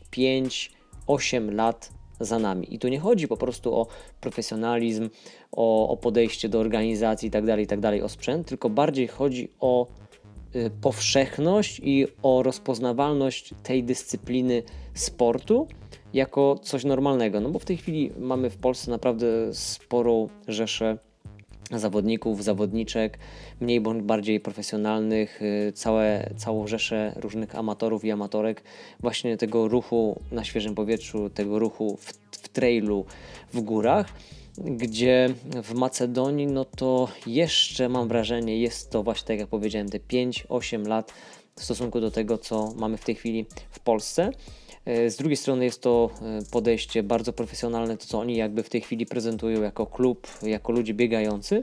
[1.09, 2.75] 5-8 lat za nami.
[2.75, 3.87] I tu nie chodzi po prostu o
[4.21, 5.11] profesjonalizm,
[5.53, 9.87] o, o podejście do organizacji itd., tak itd., tak o sprzęt, tylko bardziej chodzi o
[10.57, 14.63] y, powszechność i o rozpoznawalność tej dyscypliny
[14.95, 15.69] sportu
[16.15, 17.41] jako coś normalnego.
[17.41, 20.99] No bo w tej chwili mamy w Polsce naprawdę sporą rzeszę
[21.71, 23.19] zawodników, zawodniczek,
[23.61, 28.63] mniej bądź bardziej profesjonalnych, y, całe, całą rzeszę różnych amatorów i amatorek
[29.01, 33.05] właśnie tego ruchu na świeżym powietrzu, tego ruchu w, w trailu
[33.53, 34.07] w górach
[34.59, 39.99] gdzie w Macedonii, no to jeszcze mam wrażenie, jest to właśnie tak jak powiedziałem, te
[39.99, 41.13] 5-8 lat
[41.57, 44.31] w stosunku do tego, co mamy w tej chwili w Polsce.
[44.87, 48.69] E, z drugiej strony jest to e, podejście bardzo profesjonalne, to co oni jakby w
[48.69, 51.63] tej chwili prezentują jako klub, jako ludzie biegający.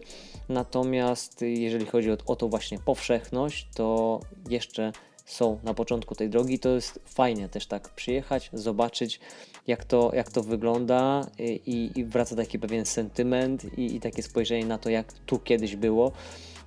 [0.50, 4.92] Natomiast jeżeli chodzi o, o tą właśnie powszechność, to jeszcze
[5.26, 6.60] są na początku tej drogi.
[6.60, 9.20] To jest fajnie też tak przyjechać, zobaczyć
[9.68, 11.28] jak to, jak to wygląda
[11.66, 15.76] i, i wraca taki pewien sentyment i, i takie spojrzenie na to, jak tu kiedyś
[15.76, 16.12] było,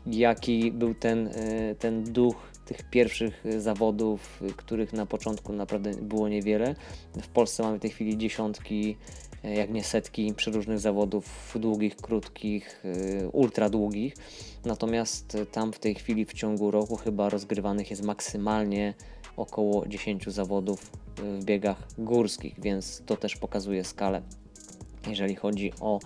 [0.06, 5.90] jaki był ten, e, ten duch tych pierwszych y, zawodów, y, których na początku naprawdę
[5.90, 6.74] było niewiele.
[7.22, 8.96] W Polsce mamy w tej chwili dziesiątki,
[9.44, 12.82] y, jak nie setki przeróżnych zawodów długich, krótkich,
[13.32, 14.14] ultra długich.
[14.64, 18.94] Natomiast tam w tej chwili w ciągu roku chyba rozgrywanych jest maksymalnie
[19.36, 24.22] około 10 zawodów w biegach górskich, więc to też pokazuje skalę,
[25.08, 26.00] jeżeli chodzi o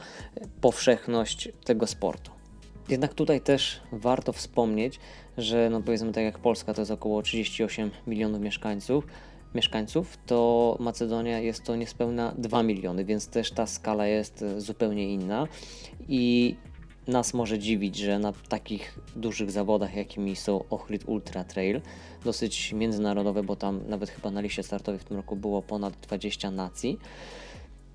[0.60, 2.39] powszechność tego sportu.
[2.88, 5.00] Jednak tutaj też warto wspomnieć,
[5.38, 9.06] że no powiedzmy tak jak Polska to jest około 38 milionów mieszkańców,
[9.54, 15.46] mieszkańców, to Macedonia jest to niespełna 2 miliony, więc też ta skala jest zupełnie inna.
[16.08, 16.56] I
[17.06, 21.80] nas może dziwić, że na takich dużych zawodach, jakimi są Ohrid Ultra Trail,
[22.24, 26.50] dosyć międzynarodowe, bo tam nawet chyba na liście startowej w tym roku było ponad 20
[26.50, 26.98] nacji,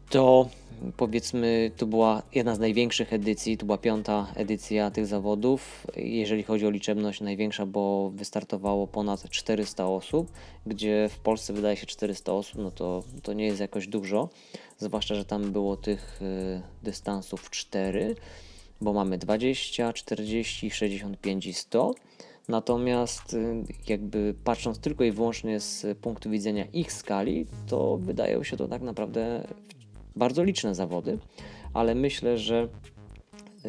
[0.10, 0.50] to
[0.98, 5.88] powiedzmy, to była jedna z największych edycji, to była piąta edycja tych zawodów.
[5.96, 10.32] Jeżeli chodzi o liczebność, największa, bo wystartowało ponad 400 osób,
[10.65, 14.30] gdzie w Polsce wydaje się 400 osób, no to, to nie jest jakoś dużo,
[14.78, 18.15] zwłaszcza, że tam było tych y, dystansów 4,
[18.82, 21.94] bo mamy 20, 40, 65 i 100.
[22.48, 28.58] Natomiast y, jakby patrząc tylko i wyłącznie z punktu widzenia ich skali, to wydają się
[28.58, 29.48] to tak naprawdę
[30.15, 31.17] bardzo liczne zawody,
[31.73, 32.67] ale myślę, że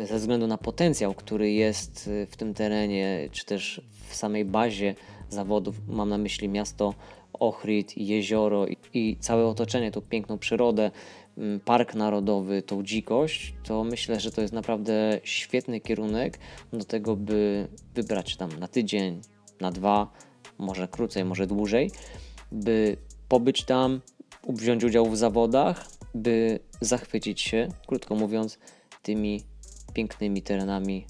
[0.04, 4.94] ze względu na potencjał, który jest y, w tym terenie, czy też w samej bazie
[5.28, 6.94] zawodów, mam na myśli miasto
[7.32, 10.90] Ohrid, jezioro i, całe otoczenie, tą piękną przyrodę,
[11.38, 16.38] mm, park narodowy, tą dzikość, to myślę, że to jest naprawdę świetny kierunek
[16.72, 19.20] do tego, by wybrać tam na tydzień,
[19.60, 20.10] na dwa,
[20.58, 21.90] może krócej, może dłużej,
[22.52, 22.96] by
[23.28, 24.00] pobyć tam,
[24.48, 28.58] wziąć udział w zawodach, by zachwycić się, krótko mówiąc,
[29.02, 29.42] tymi
[29.92, 31.06] pięknymi terenami,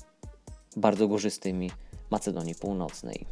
[0.77, 1.71] bardzo górzystymi
[2.11, 3.27] Macedonii Północnej.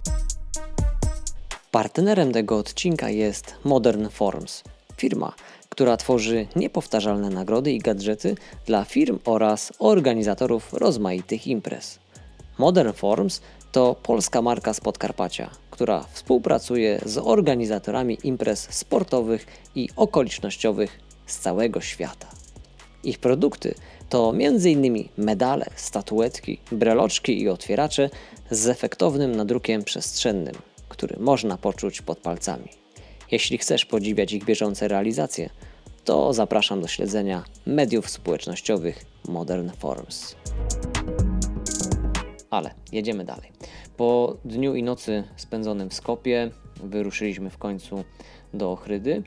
[1.71, 4.63] Partnerem tego odcinka jest Modern Forms,
[4.97, 5.33] firma,
[5.69, 11.99] która tworzy niepowtarzalne nagrody i gadżety dla firm oraz organizatorów rozmaitych imprez.
[12.59, 13.41] Modern Forms
[13.73, 21.81] to polska marka z Podkarpacia, która współpracuje z organizatorami imprez sportowych i okolicznościowych z całego
[21.81, 22.29] świata.
[23.05, 23.75] Ich produkty
[24.09, 25.09] to m.in.
[25.17, 28.11] medale, statuetki, breloczki i otwieracze
[28.51, 30.55] z efektownym nadrukiem przestrzennym,
[30.89, 32.69] który można poczuć pod palcami.
[33.31, 35.51] Jeśli chcesz podziwiać ich bieżące realizacje,
[36.05, 40.37] to zapraszam do śledzenia mediów społecznościowych Modern Forms.
[42.51, 43.51] Ale jedziemy dalej.
[43.97, 46.51] Po dniu i nocy spędzonym w Skopie
[46.83, 48.05] wyruszyliśmy w końcu
[48.55, 49.23] do Ochrydy.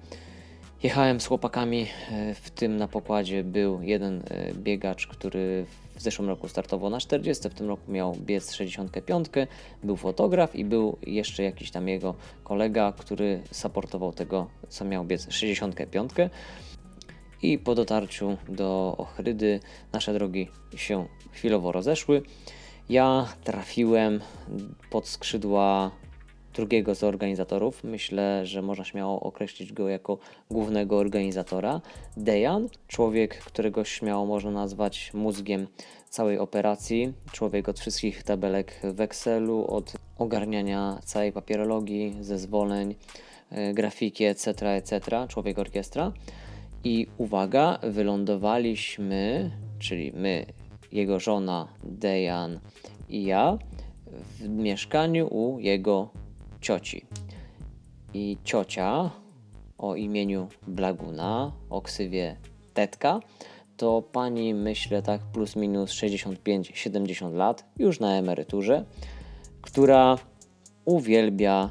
[0.84, 6.30] Jechałem z chłopakami, e, w tym na pokładzie był jeden e, biegacz, który w zeszłym
[6.30, 9.28] roku startował na 40, w tym roku miał biec 65,
[9.84, 15.28] był fotograf i był jeszcze jakiś tam jego kolega, który supportował tego, co miał biec
[15.30, 16.12] 65.
[17.42, 19.60] I po dotarciu do Ochrydy
[19.94, 22.22] nasze drogi się chwilowo rozeszły.
[22.90, 24.22] Ja trafiłem
[24.90, 25.92] pod skrzydła
[26.58, 27.84] drugiego z organizatorów.
[27.84, 30.18] Myślę, że można śmiało określić go jako
[30.52, 31.82] głównego organizatora.
[32.18, 35.68] Dejan, człowiek, którego śmiało można nazwać mózgiem
[36.10, 42.96] całej operacji, człowiek od wszystkich tabelek w Excelu, od ogarniania całej papierologii, zezwoleń,
[43.52, 46.12] e, grafiki, etc., etc., człowiek orkiestra.
[46.84, 50.46] I uwaga, wylądowaliśmy, czyli my,
[50.92, 52.60] jego żona Dejan
[53.10, 53.58] i ja,
[54.40, 56.10] w mieszkaniu u jego
[56.68, 57.06] cioci.
[58.14, 59.12] I ciocia
[59.78, 62.36] o imieniu Blaguna, o ksywie
[62.74, 63.20] Tetka,
[63.78, 68.86] to pani, myślę tak plus minus 65-70 lat, już na emeryturze,
[69.62, 70.18] która
[70.86, 71.70] uwielbia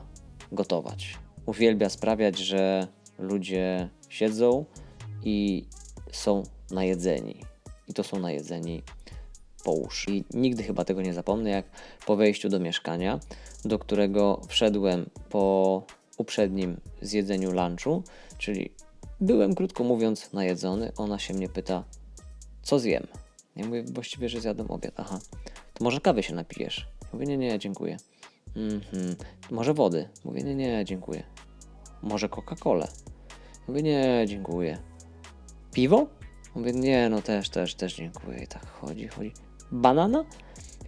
[0.52, 1.18] gotować.
[1.46, 2.86] Uwielbia sprawiać, że
[3.18, 4.64] ludzie siedzą
[5.24, 5.64] i
[6.12, 7.36] są najedzeni.
[7.88, 8.82] I to są najedzeni
[9.64, 10.06] połóż.
[10.08, 11.64] I nigdy chyba tego nie zapomnę, jak
[12.06, 13.20] po wejściu do mieszkania,
[13.68, 15.82] do którego wszedłem po
[16.18, 18.02] uprzednim zjedzeniu lunchu,
[18.38, 18.72] czyli
[19.20, 21.84] byłem krótko mówiąc najedzony, ona się mnie pyta,
[22.62, 23.06] co zjem?
[23.56, 24.92] Ja mówię, właściwie, że zjadłem obiad.
[24.96, 25.18] Aha,
[25.74, 26.86] to może kawy się napijesz?
[27.02, 27.96] Ja mówię, nie, nie, dziękuję.
[28.56, 29.16] Mhm.
[29.50, 30.08] Może wody?
[30.24, 31.22] Mówię, nie, nie, dziękuję.
[32.02, 32.88] Może Coca-Colę?
[33.68, 34.78] Mówię, nie, dziękuję.
[35.72, 36.06] Piwo?
[36.54, 38.38] Mówię, nie, no też, też, też dziękuję.
[38.42, 39.32] I tak chodzi, chodzi
[39.72, 40.24] banana,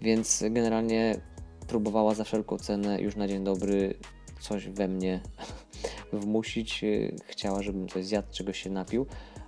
[0.03, 1.21] więc generalnie
[1.69, 3.95] próbowała za wszelką cenę już na dzień dobry
[4.41, 5.21] coś we mnie
[6.13, 6.85] wmusić.
[7.25, 9.07] Chciała, żebym coś zjadł, czegoś się napił,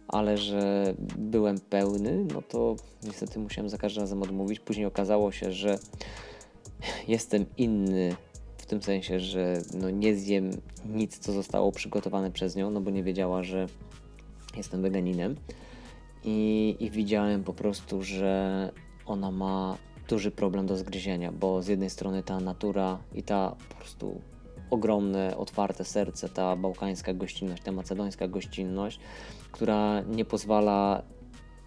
[0.08, 4.60] ale że byłem pełny, no to niestety musiałem za każdym razem odmówić.
[4.60, 5.78] Później okazało się, że
[7.08, 8.16] jestem inny
[8.58, 10.50] w tym sensie, że no nie zjem
[10.86, 13.66] nic, co zostało przygotowane przez nią, no bo nie wiedziała, że
[14.56, 15.36] jestem weganinem.
[16.24, 18.72] I, i widziałem po prostu, że
[19.06, 19.76] ona ma
[20.10, 24.20] duży problem do zgryzienia, bo z jednej strony ta natura i ta po prostu
[24.70, 29.00] ogromne, otwarte serce, ta bałkańska gościnność, ta macedońska gościnność,
[29.52, 31.02] która nie pozwala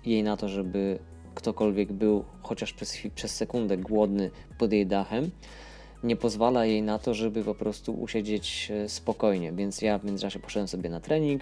[0.05, 0.99] jej na to, żeby
[1.35, 5.31] ktokolwiek był chociaż przez, przez sekundę głodny pod jej dachem,
[6.03, 9.51] nie pozwala jej na to, żeby po prostu usiedzieć e, spokojnie.
[9.51, 11.41] Więc ja w międzyczasie poszedłem sobie na trening,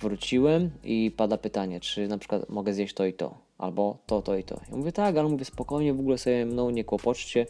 [0.00, 4.36] wróciłem i pada pytanie, czy na przykład mogę zjeść to i to, albo to, to
[4.36, 4.60] i to.
[4.70, 7.46] Ja mówię tak, ale mówię spokojnie, w ogóle sobie mną nie kłopoczcie,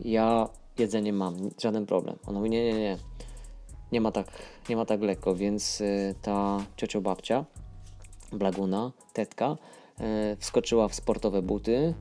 [0.00, 2.16] ja jedzenie mam, żaden problem.
[2.26, 2.98] Ona mówi nie, nie, nie,
[3.92, 4.26] nie ma tak,
[4.68, 7.44] nie ma tak lekko, więc y, ta ciocio babcia,
[8.32, 9.56] Blaguna, tetka,
[10.32, 11.94] y, wskoczyła w sportowe buty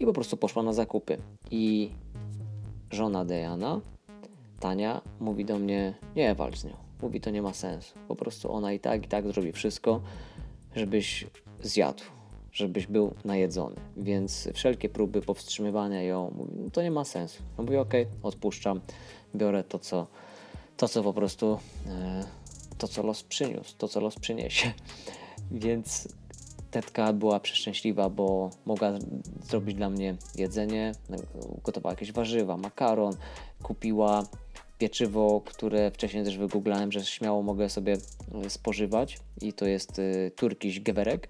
[0.00, 1.18] i po prostu poszła na zakupy.
[1.50, 1.90] I
[2.90, 3.80] żona Dejana,
[4.60, 6.76] Tania, mówi do mnie, nie walcz z nią.
[7.02, 7.94] Mówi, to nie ma sensu.
[8.08, 10.00] Po prostu ona i tak, i tak zrobi wszystko,
[10.76, 11.26] żebyś
[11.62, 12.02] zjadł,
[12.52, 13.76] żebyś był najedzony.
[13.96, 17.42] Więc wszelkie próby powstrzymywania ją, no to nie ma sensu.
[17.58, 18.80] No mówię, okay, odpuszczam,
[19.34, 20.06] biorę to, co,
[20.76, 22.24] to, co po prostu, e,
[22.78, 24.72] to, co los przyniósł, to, co los przyniesie.
[25.50, 26.08] Więc
[26.70, 28.92] tetka była przeszczęśliwa, bo mogła
[29.42, 30.92] zrobić dla mnie jedzenie,
[31.64, 33.16] gotowała jakieś warzywa, makaron,
[33.62, 34.24] kupiła
[34.78, 37.96] pieczywo, które wcześniej też wygooglałem, że śmiało mogę sobie
[38.44, 41.28] e, spożywać i to jest e, turkiś gewerek.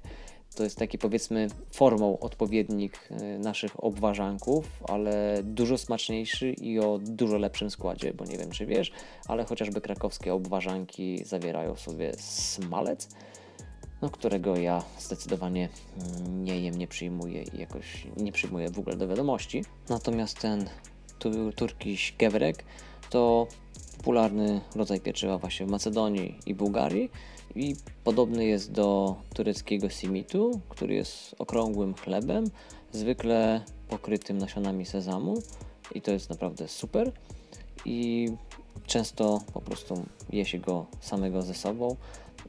[0.55, 7.39] To jest taki powiedzmy formą odpowiednik e, naszych obwarzanków, ale dużo smaczniejszy i o dużo
[7.39, 8.93] lepszym składzie, bo nie wiem czy wiesz,
[9.29, 13.09] ale chociażby krakowskie obwarzanki zawierają sobie smalec,
[14.03, 18.97] no, którego ja zdecydowanie mm, nie jem, nie przyjmuję i jakoś nie przyjmuję w ogóle
[18.97, 19.65] do wiadomości.
[19.89, 20.69] Natomiast ten
[21.57, 22.65] turkiś gevrek
[23.11, 23.47] to
[23.97, 27.11] popularny rodzaj pieczywa właśnie w Macedonii i Bułgarii
[27.57, 32.45] i podobny jest do tureckiego simitu, który jest okrągłym chlebem,
[32.93, 35.35] zwykle pokrytym nasionami sezamu
[35.95, 37.13] i to jest naprawdę super
[37.85, 38.29] i
[38.87, 41.97] często po prostu je się go samego ze sobą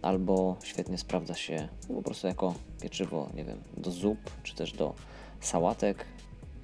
[0.01, 4.93] albo świetnie sprawdza się po prostu jako pieczywo, nie wiem, do zup, czy też do
[5.39, 6.05] sałatek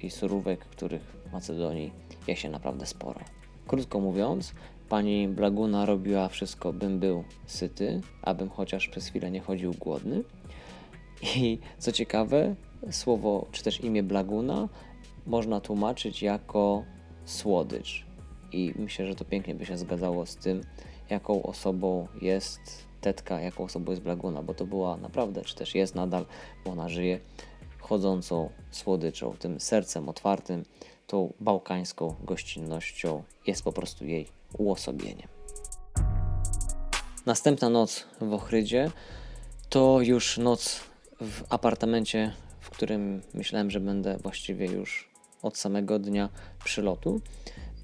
[0.00, 1.92] i surówek, których w Macedonii
[2.26, 3.20] je się naprawdę sporo.
[3.66, 4.52] Krótko mówiąc,
[4.90, 10.22] pani Blaguna robiła wszystko, bym był syty, abym chociaż przez chwilę nie chodził głodny.
[11.36, 12.54] I co ciekawe,
[12.90, 14.68] słowo czy też imię Blaguna
[15.26, 16.84] można tłumaczyć jako
[17.24, 18.06] słodycz.
[18.52, 20.60] I myślę, że to pięknie by się zgadzało z tym,
[21.10, 22.60] jaką osobą jest
[23.00, 26.26] tetka, jaką osobą jest Blaguna, bo to była naprawdę, czy też jest nadal,
[26.64, 27.20] bo ona żyje
[27.78, 30.64] chodzącą słodyczą, tym sercem otwartym,
[31.06, 35.28] tą bałkańską gościnnością, jest po prostu jej uosobieniem.
[37.26, 38.90] Następna noc w Ochrydzie
[39.68, 40.80] to już noc
[41.20, 45.10] w apartamencie, w którym myślałem, że będę właściwie już
[45.42, 46.28] od samego dnia
[46.64, 47.20] przylotu.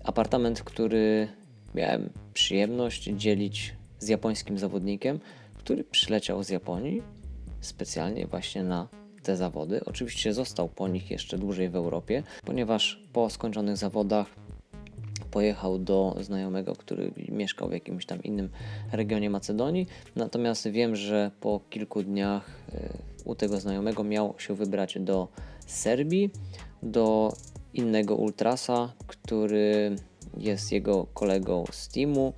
[0.05, 1.29] Apartament, który
[1.75, 5.21] miałem przyjemność dzielić z japońskim zawodnikiem,
[5.55, 7.03] który przyleciał z Japonii
[7.61, 8.89] specjalnie właśnie na
[9.23, 9.85] te zawody.
[9.85, 14.27] Oczywiście został po nich jeszcze dłużej w Europie, ponieważ po skończonych zawodach
[15.27, 18.49] pojechał do znajomego, który mieszkał w jakimś tam innym
[18.93, 19.87] regionie Macedonii.
[20.17, 22.89] Natomiast wiem, że po kilku dniach e,
[23.25, 25.29] u tego znajomego miał się wybrać do
[25.67, 26.31] Serbii,
[26.83, 27.33] do
[27.75, 29.97] innego ultrasa, który
[30.39, 32.33] jest jego kolegą z teamu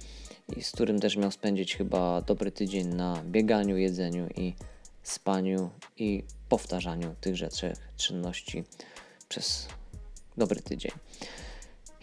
[0.56, 4.54] i z którym też miał spędzić chyba dobry tydzień na bieganiu, jedzeniu i
[5.02, 8.64] spaniu i powtarzaniu tychże trzech czynności
[9.28, 9.68] przez
[10.36, 10.92] dobry tydzień.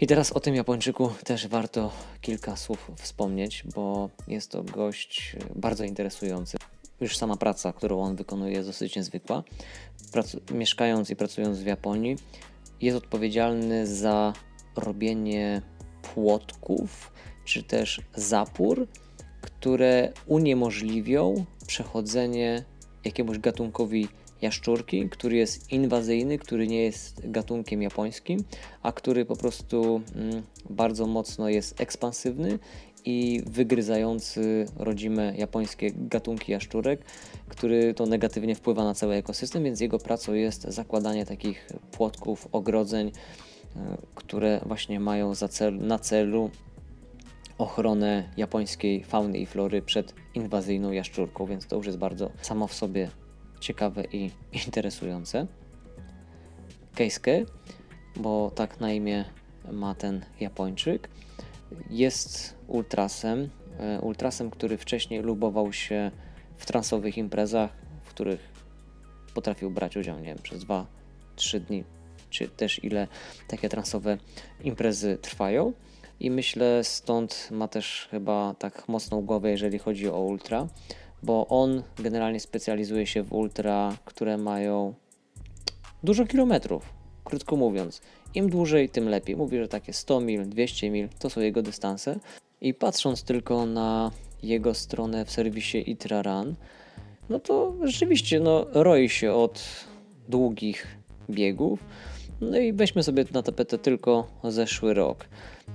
[0.01, 1.91] I teraz o tym Japończyku też warto
[2.21, 6.57] kilka słów wspomnieć, bo jest to gość bardzo interesujący.
[7.01, 9.43] Już sama praca, którą on wykonuje, jest dosyć niezwykła.
[10.51, 12.15] Mieszkając i pracując w Japonii,
[12.81, 14.33] jest odpowiedzialny za
[14.75, 15.61] robienie
[16.13, 17.11] płotków
[17.45, 18.87] czy też zapór,
[19.41, 22.63] które uniemożliwią przechodzenie
[23.05, 24.07] jakiemuś gatunkowi
[24.45, 28.39] jaszczurki, który jest inwazyjny, który nie jest gatunkiem japońskim,
[28.83, 32.59] a który po prostu mm, bardzo mocno jest ekspansywny
[33.05, 36.99] i wygryzający rodzime japońskie gatunki jaszczurek,
[37.49, 43.07] który to negatywnie wpływa na cały ekosystem, więc jego pracą jest zakładanie takich płotków, ogrodzeń,
[43.75, 46.49] e, które właśnie mają cel, na celu
[47.57, 52.73] ochronę japońskiej fauny i flory przed inwazyjną jaszczurką, więc to już jest bardzo samo w
[52.73, 53.09] sobie
[53.65, 54.31] ciekawe i
[54.67, 55.47] interesujące.
[56.95, 57.45] Keisuke,
[58.15, 59.25] bo tak na imię
[59.71, 61.09] ma ten Japończyk,
[61.89, 63.49] jest ultrasem,
[63.79, 66.11] e, ultrasem, który wcześniej lubował się
[66.57, 67.71] w transowych imprezach,
[68.03, 68.39] w których
[69.33, 71.83] potrafił brać udział, nie wiem, przez 2-3 dni,
[72.29, 73.07] czy też ile
[73.47, 74.17] takie transowe
[74.63, 75.73] imprezy trwają.
[76.19, 80.67] I myślę stąd ma też chyba tak mocną głowę, jeżeli chodzi o ultra
[81.23, 84.93] bo on generalnie specjalizuje się w ultra, które mają
[86.03, 86.93] dużo kilometrów,
[87.23, 88.01] krótko mówiąc.
[88.33, 89.35] Im dłużej, tym lepiej.
[89.35, 92.19] Mówi, że takie 100 mil, 200 mil to są jego dystanse.
[92.61, 94.11] I patrząc tylko na
[94.43, 96.55] jego stronę w serwisie Itraran,
[97.29, 99.63] no to rzeczywiście no, roi się od
[100.29, 100.87] długich
[101.29, 101.79] biegów.
[102.41, 105.25] No i weźmy sobie na tapetę tylko zeszły rok.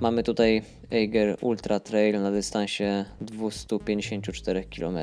[0.01, 4.99] Mamy tutaj Eiger Ultra Trail na dystansie 254 km,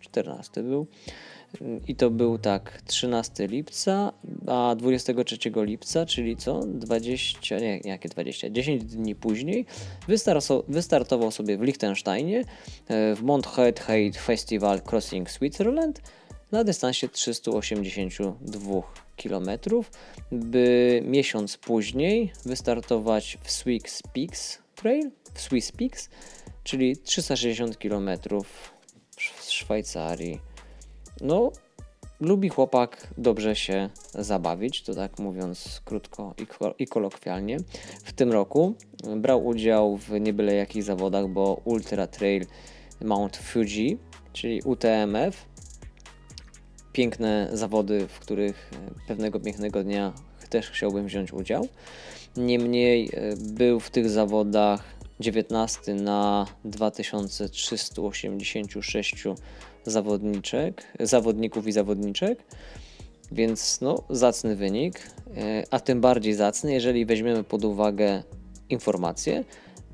[0.00, 0.86] 14 był.
[1.88, 4.12] I to był tak 13 lipca,
[4.46, 6.60] a 23 lipca, czyli co?
[6.66, 8.50] 20, nie, jakie 20?
[8.50, 9.66] 10 dni później
[10.68, 12.44] wystartował sobie w Liechtensteinie
[12.88, 13.80] e, w Mount Head
[14.16, 16.00] Festival Crossing Switzerland
[16.52, 19.50] na dystansie 382 km,
[20.32, 26.10] by miesiąc później wystartować w Swiss Peaks Trail, w Swiss Peaks,
[26.64, 28.10] czyli 360 km
[28.44, 30.40] w Szwajcarii.
[31.20, 31.52] No,
[32.20, 36.34] lubi chłopak dobrze się zabawić, to tak mówiąc krótko
[36.78, 37.58] i, kolokwialnie.
[38.04, 38.74] W tym roku
[39.16, 42.46] brał udział w nie byle jakich zawodach, bo Ultra Trail
[43.04, 43.98] Mount Fuji,
[44.32, 45.46] czyli UTMF.
[46.96, 48.70] Piękne zawody, w których
[49.08, 50.12] pewnego pięknego dnia
[50.50, 51.68] też chciałbym wziąć udział.
[52.36, 54.84] Niemniej e, był w tych zawodach
[55.20, 59.24] 19 na 2386
[59.84, 62.42] zawodniczek, zawodników i zawodniczek,
[63.32, 68.22] więc no, zacny wynik, e, a tym bardziej zacny, jeżeli weźmiemy pod uwagę
[68.70, 69.44] informację,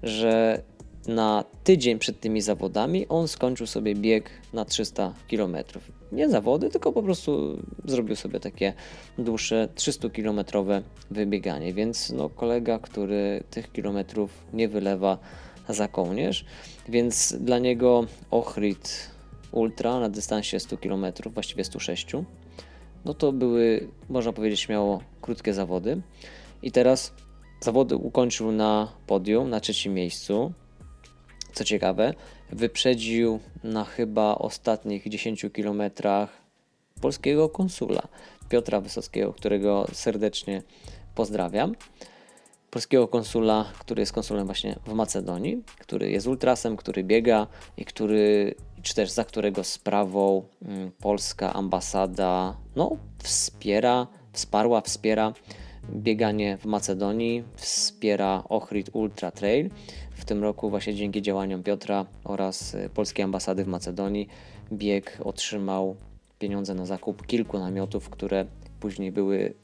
[0.03, 0.62] że
[1.09, 5.57] na tydzień przed tymi zawodami on skończył sobie bieg na 300 km.
[6.12, 8.72] Nie zawody, tylko po prostu zrobił sobie takie
[9.18, 11.74] dłuższe 300-kilometrowe wybieganie.
[11.74, 15.18] Więc no, kolega, który tych kilometrów nie wylewa
[15.68, 16.44] za kołnierz,
[16.88, 19.11] więc dla niego Ochrid
[19.53, 22.07] Ultra na dystansie 100 km, właściwie 106,
[23.05, 26.03] no to były, można powiedzieć śmiało, krótkie zawody.
[26.62, 27.14] I teraz
[27.61, 30.53] zawody ukończył na podium, na trzecim miejscu.
[31.53, 32.14] Co ciekawe,
[32.53, 36.42] wyprzedził na chyba ostatnich 10 kilometrach
[37.00, 38.03] polskiego konsula
[38.48, 40.62] Piotra Wysockiego, którego serdecznie
[41.14, 41.74] pozdrawiam.
[42.70, 47.46] Polskiego konsula, który jest konsulem właśnie w Macedonii, który jest ultrasem, który biega
[47.76, 55.32] i który czy też za którego sprawą mm, polska ambasada no, wspiera, wsparła, wspiera
[55.90, 59.70] bieganie w Macedonii, wspiera Ohrid Ultra Trail.
[60.22, 64.28] W tym roku właśnie dzięki działaniom Piotra oraz y, polskiej ambasady w Macedonii
[64.72, 65.96] bieg otrzymał
[66.38, 68.46] pieniądze na zakup kilku namiotów, które
[68.80, 69.54] później były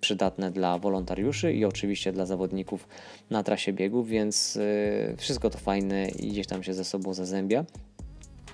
[0.00, 2.88] przydatne dla wolontariuszy i oczywiście dla zawodników
[3.30, 7.64] na trasie biegów, więc y, wszystko to fajne i gdzieś tam się ze sobą zazębia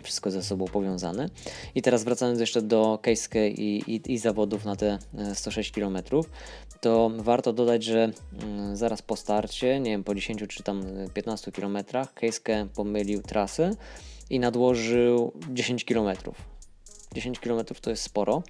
[0.02, 1.28] wszystko ze sobą powiązane.
[1.74, 4.98] I teraz wracając jeszcze do Kejskę i, i, i, zawodów na te
[5.34, 5.98] 106 e, km,
[6.80, 8.12] to warto dodać, że
[8.42, 10.82] mm, zaraz po starcie, nie wiem, po 10 czy tam
[11.14, 11.78] 15 km,
[12.14, 13.70] Kejskę pomylił trasę
[14.30, 16.16] i nadłożył 10 km.
[17.14, 18.42] 10 km to jest sporo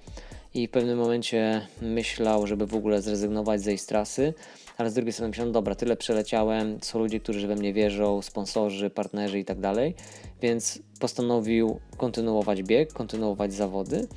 [0.53, 4.33] i w pewnym momencie myślał, żeby w ogóle zrezygnować z tej trasy,
[4.77, 8.89] ale z drugiej strony myślałem, dobra, tyle przeleciałem, są ludzie, którzy we mnie wierzą, sponsorzy,
[8.89, 9.95] partnerzy i tak dalej,
[10.41, 14.07] więc postanowił kontynuować bieg, kontynuować zawody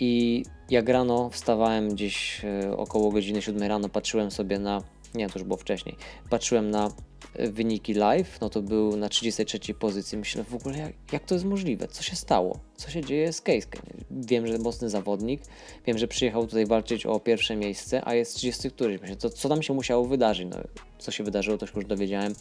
[0.00, 4.82] i jak rano wstawałem gdzieś e, około godziny 7 rano, patrzyłem sobie na,
[5.14, 5.96] nie, to już było wcześniej,
[6.30, 6.90] patrzyłem na
[7.38, 10.18] wyniki live, no to był na 33 pozycji.
[10.18, 11.88] Myślę w ogóle, jak, jak to jest możliwe?
[11.88, 12.58] Co się stało?
[12.76, 13.82] Co się dzieje z Kejskiem?
[14.10, 15.42] Wiem, że mocny zawodnik,
[15.86, 19.00] wiem, że przyjechał tutaj walczyć o pierwsze miejsce, a jest 30 któryś.
[19.00, 20.48] Myślę, to, co tam się musiało wydarzyć?
[20.50, 20.56] No,
[20.98, 22.34] co się wydarzyło, to już dowiedziałem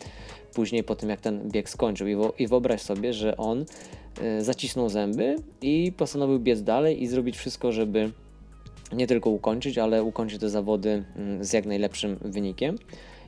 [0.53, 2.07] później po tym, jak ten bieg skończył.
[2.07, 3.65] I, wo, i wyobraź sobie, że on
[4.21, 8.11] y, zacisnął zęby i postanowił biec dalej i zrobić wszystko, żeby
[8.93, 11.03] nie tylko ukończyć, ale ukończyć te zawody
[11.41, 12.75] y, z jak najlepszym wynikiem.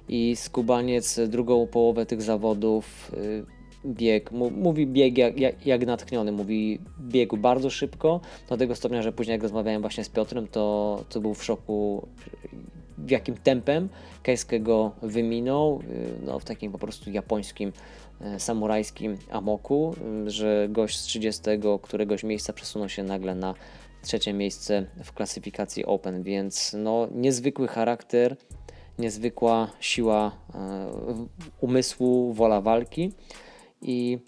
[0.09, 3.45] I Skubaniec drugą połowę tych zawodów y,
[3.85, 9.11] bieg, mówi bieg jak, jak, jak, natchniony, mówi biegł bardzo szybko, do tego stopnia, że
[9.11, 12.07] później jak rozmawiałem właśnie z Piotrem, to, to był w szoku
[12.97, 13.89] w jakim tempem
[14.23, 17.73] Keisuke go wyminął, y, no, w takim po prostu japońskim,
[18.35, 19.95] y, samurajskim amoku,
[20.25, 21.41] że gość z 30
[21.81, 23.53] któregoś miejsca przesunął się nagle na
[24.03, 28.35] trzecie miejsce w klasyfikacji Open, więc no niezwykły charakter,
[28.99, 30.91] niezwykła siła e,
[31.61, 33.11] umysłu, wola walki
[33.81, 34.19] i,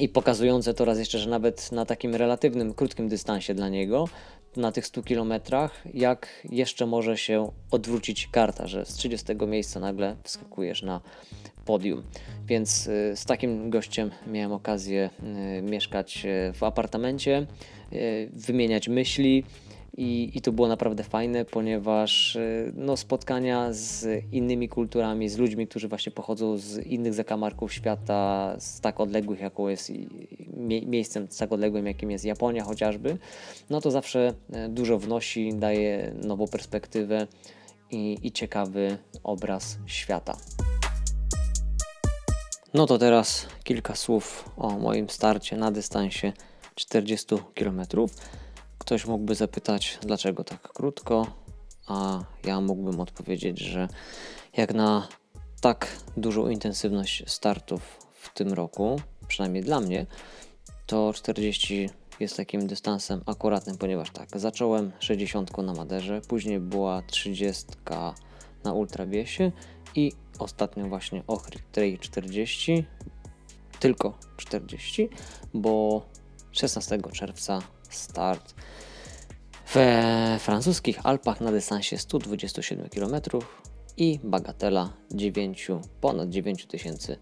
[0.00, 4.08] i pokazujące to raz jeszcze, że nawet na takim relatywnym, krótkim dystansie dla niego,
[4.56, 10.16] na tych 100 kilometrach, jak jeszcze może się odwrócić karta, że z 30 miejsca nagle
[10.22, 11.00] wskakujesz na
[11.64, 12.02] podium.
[12.46, 17.46] Więc e, z takim gościem miałem okazję e, mieszkać w apartamencie,
[18.32, 19.44] wymieniać myśli,
[19.96, 25.66] i, i to było naprawdę fajne, ponieważ y, no, spotkania z innymi kulturami, z ludźmi,
[25.66, 29.92] którzy właśnie pochodzą z innych zakamarków świata, z tak odległych, jaką jest
[30.56, 33.16] mie miejscem tak odległym, jakim jest Japonia chociażby,
[33.70, 34.34] no to zawsze
[34.66, 37.26] y, dużo wnosi, daje nową perspektywę
[37.90, 40.36] i, i ciekawy obraz świata.
[42.74, 46.32] No to teraz kilka słów o moim starcie na dystansie
[46.74, 47.82] 40 km.
[48.78, 51.26] Ktoś mógłby zapytać, dlaczego tak krótko,
[51.86, 53.88] a ja mógłbym odpowiedzieć, że
[54.56, 55.08] jak na
[55.60, 60.06] tak dużą intensywność startów w tym roku, przynajmniej dla mnie,
[60.86, 67.66] to 40 jest takim dystansem akuratnym, ponieważ tak, zacząłem 60 na Maderze, później była 30
[68.64, 69.52] na Ultrabiesie
[69.94, 71.22] i ostatnio właśnie
[71.72, 72.84] Trail 40,
[73.80, 75.08] tylko 40,
[75.54, 76.06] bo
[76.52, 78.54] 16 czerwca start
[79.74, 83.14] we francuskich Alpach na dystansie 127 km
[83.96, 85.68] i bagatela 9,
[86.00, 87.18] ponad 9 tysięcy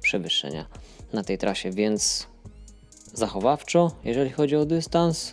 [0.00, 0.66] przewyższenia
[1.12, 2.26] na tej trasie, więc
[3.12, 5.32] zachowawczo, jeżeli chodzi o dystans,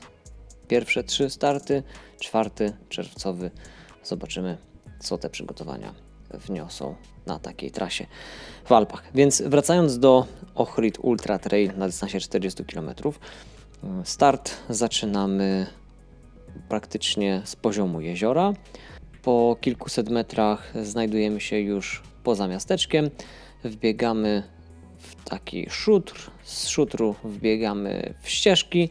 [0.68, 1.84] pierwsze trzy starty,
[2.20, 3.52] czwarty czerwcowy,
[4.04, 4.58] zobaczymy
[5.00, 8.06] co te przygotowania wniosą na takiej trasie
[8.66, 9.04] w Alpach.
[9.16, 10.26] Więc wracając do
[10.56, 12.92] Ohrid Ultra Trail na dystansie 40 km,
[14.04, 15.68] start zaczynamy
[16.70, 18.54] praktycznie z poziomu jeziora.
[19.22, 23.10] Po kilkuset metrach znajdujemy się już poza miasteczkiem.
[23.64, 24.44] Wbiegamy
[24.98, 28.90] w taki szutr, z szutru wbiegamy w ścieżki.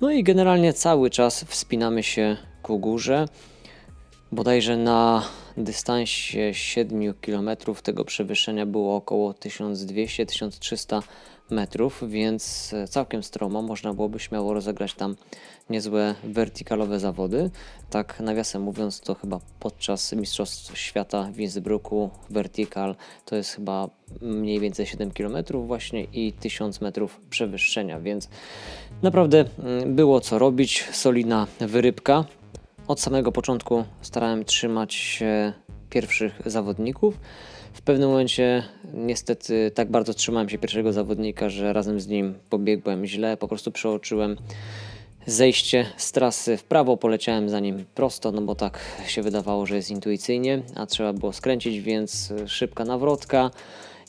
[0.00, 3.28] No i generalnie cały czas wspinamy się ku górze.
[4.32, 5.22] Bodajże na
[5.56, 7.50] dystansie 7 km
[7.82, 11.02] tego przewyższenia było około 1200-1300
[11.50, 13.62] metrów, więc całkiem stromo.
[13.62, 15.16] Można byłoby śmiało rozegrać tam
[15.70, 17.50] niezłe wertykalowe zawody.
[17.90, 23.88] Tak nawiasem mówiąc, to chyba podczas Mistrzostw Świata w Innsbrucku vertical to jest chyba
[24.20, 25.36] mniej więcej 7 km
[25.66, 28.28] właśnie i 1000 metrów przewyższenia, więc
[29.02, 30.84] naprawdę mm, było co robić.
[30.92, 32.24] Solidna wyrybka.
[32.88, 35.52] Od samego początku starałem trzymać się
[35.90, 37.20] pierwszych zawodników.
[37.72, 38.62] W pewnym momencie
[38.94, 43.72] niestety tak bardzo trzymałem się pierwszego zawodnika, że razem z nim pobiegłem źle, po prostu
[43.72, 44.36] przeoczyłem
[45.26, 49.76] zejście z trasy w prawo, poleciałem za nim prosto, no bo tak się wydawało, że
[49.76, 53.50] jest intuicyjnie, a trzeba było skręcić, więc szybka nawrotka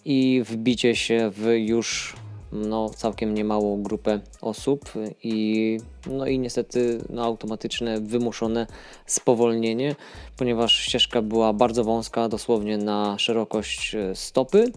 [0.06, 2.16] i wbicie się w już
[2.56, 4.94] no, całkiem niemałą grupę osób
[5.24, 5.78] i,
[6.08, 8.68] no i niestety no, automatyczne, wymuszone
[9.06, 9.96] spowolnienie,
[10.38, 14.72] ponieważ ścieżka była bardzo wąska, dosłownie na szerokość e, stopy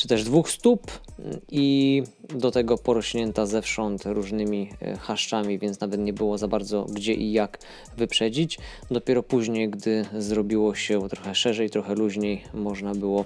[0.00, 0.90] czy też dwóch stóp
[1.50, 2.02] i
[2.34, 7.32] do tego porośnięta zewsząd różnymi e, chaszczami, więc nawet nie było za bardzo gdzie i
[7.32, 7.58] jak
[7.96, 8.58] wyprzedzić.
[8.90, 13.24] Dopiero później, gdy zrobiło się trochę szerzej, trochę luźniej, można było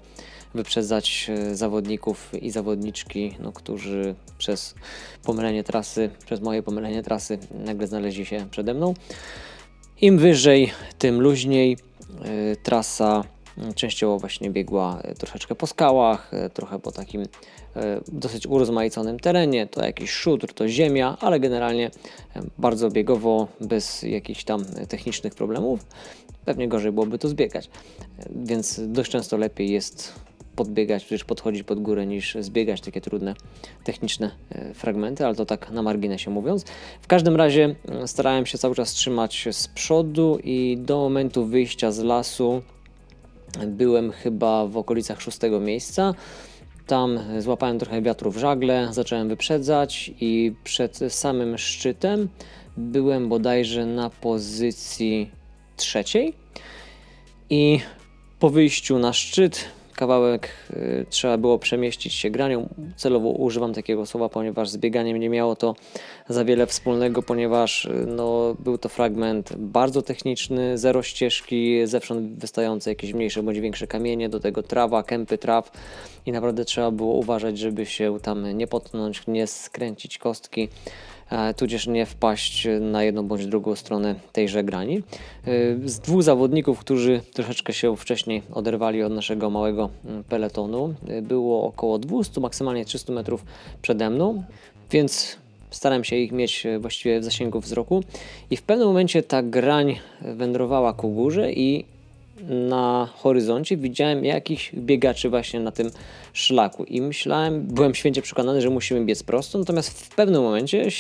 [0.55, 4.75] wyprzedzać e, zawodników i zawodniczki, no, którzy przez
[5.25, 8.95] pomylenie trasy, przez moje pomylenie trasy nagle znaleźli się przede mną.
[10.01, 11.77] Im wyżej, tym luźniej.
[12.25, 13.25] E, trasa
[13.75, 17.23] częściowo właśnie biegła e, troszeczkę po skałach, trochę po takim
[18.13, 21.91] dosyć urozmaiconym terenie, to jakiś szutr, to ziemia, ale generalnie
[22.59, 25.81] bardzo biegowo, bez jakichś tam technicznych problemów.
[26.45, 27.71] Pewnie gorzej byłoby to zbiegać,
[28.31, 30.13] więc dość często lepiej jest
[30.57, 33.35] podbiegać, przecież podchodzić pod górę niż zbiegać takie trudne
[33.85, 36.65] techniczne e, fragmenty, ale to tak na marginesie mówiąc.
[37.03, 41.93] W każdym razie e, starałem się cały czas trzymać z przodu i do momentu wyjścia
[41.93, 42.63] z lasu
[43.67, 46.15] byłem chyba w okolicach szóstego miejsca.
[46.87, 52.29] Tam złapałem trochę wiatru w żagle, zacząłem wyprzedzać i przed samym szczytem
[52.77, 55.31] byłem bodajże na pozycji
[55.77, 56.35] trzeciej.
[57.51, 57.81] I
[58.39, 59.65] po wyjściu na szczyt
[59.95, 62.69] kawałek y, trzeba było przemieścić się granią.
[62.97, 65.75] Celowo używam takiego słowa, ponieważ z bieganiem nie miało to
[66.29, 72.91] za wiele wspólnego, ponieważ y, no, był to fragment bardzo techniczny, zero ścieżki, zewsząd wystające
[72.91, 75.71] jakieś mniejsze bądź większe kamienie, do tego trawa, kępy traw
[76.27, 80.69] i naprawdę trzeba było uważać, żeby się tam nie potknąć, nie skręcić kostki.
[81.35, 84.97] E, tudzież nie wpaść na jedną bądź drugą stronę tejże grani.
[84.97, 85.03] E,
[85.89, 91.67] z dwóch zawodników, którzy troszeczkę się wcześniej oderwali od naszego małego mm, peletonu, e, było
[91.67, 93.45] około 200, maksymalnie 300 metrów
[93.83, 94.43] przede mną,
[94.91, 95.37] więc
[95.71, 98.03] starałem się ich mieć właściwie w zasięgu wzroku
[98.51, 101.85] i w pewnym momencie ta grań wędrowała ku górze i
[102.49, 105.91] na horyzoncie widziałem jakichś biegaczy właśnie na tym
[106.33, 110.91] szlaku i myślałem, byłem święcie przekonany, że musimy biec prosto, natomiast w pewnym momencie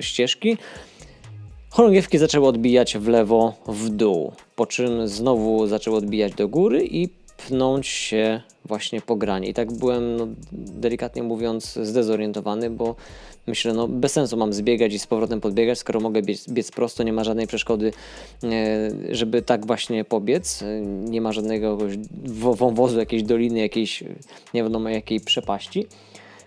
[0.00, 0.56] ścieżki
[1.70, 7.08] Chorągiewki zaczęły odbijać w lewo, w dół, po czym znowu zaczęły odbijać do góry i
[7.46, 9.48] pnąć się właśnie po granie.
[9.48, 12.96] I tak byłem, no, delikatnie mówiąc, zdezorientowany, bo
[13.46, 17.02] myślę, no bez sensu mam zbiegać i z powrotem podbiegać, skoro mogę biec, biec prosto,
[17.02, 17.92] nie ma żadnej przeszkody,
[18.44, 20.64] e, żeby tak właśnie pobiec.
[21.04, 21.78] Nie ma żadnego
[22.24, 24.04] wąwozu, jakiejś doliny, jakiejś
[24.54, 25.86] nie wiadomo jakiej przepaści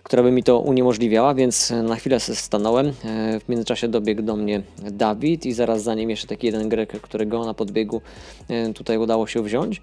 [0.04, 2.88] która by mi to uniemożliwiała, więc na chwilę stanąłem.
[2.88, 2.92] E,
[3.40, 7.44] w międzyczasie dobiegł do mnie Dawid i zaraz za nim jeszcze taki jeden Grek, którego
[7.44, 8.00] na podbiegu
[8.48, 9.82] e, tutaj udało się wziąć.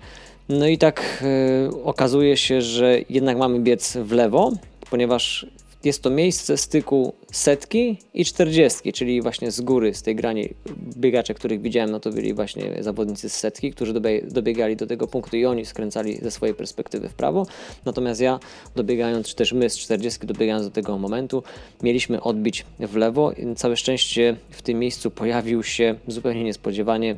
[0.51, 4.51] No i tak e, okazuje się, że jednak mamy biec w lewo,
[4.89, 5.45] ponieważ
[5.83, 10.49] jest to miejsce styku setki i czterdziestki, czyli właśnie z góry, z tej grani
[10.97, 13.93] biegacze, których widziałem, no to byli właśnie zawodnicy z setki, którzy
[14.27, 17.45] dobiegali do tego punktu i oni skręcali ze swojej perspektywy w prawo.
[17.85, 18.39] Natomiast ja
[18.75, 21.43] dobiegając, czy też my z czterdziestki dobiegając do tego momentu,
[21.83, 23.31] mieliśmy odbić w lewo.
[23.55, 27.15] Całe szczęście w tym miejscu pojawił się zupełnie niespodziewanie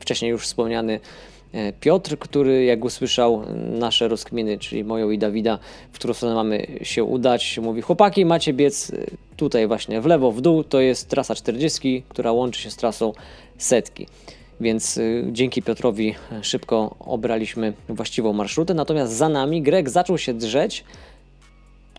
[0.00, 1.00] wcześniej już wspomniany
[1.80, 5.58] Piotr, który jak usłyszał nasze rozkminy, czyli moją i Dawida,
[5.92, 8.96] w którą stronę mamy się udać, mówi: Chłopaki, macie biec e,
[9.36, 10.64] tutaj właśnie w lewo, w dół.
[10.64, 13.12] To jest trasa 40, która łączy się z trasą
[13.58, 14.06] setki.
[14.60, 15.02] Więc e,
[15.32, 18.74] dzięki Piotrowi szybko obraliśmy właściwą marszrutę.
[18.74, 20.84] Natomiast za nami Greg zaczął się drzeć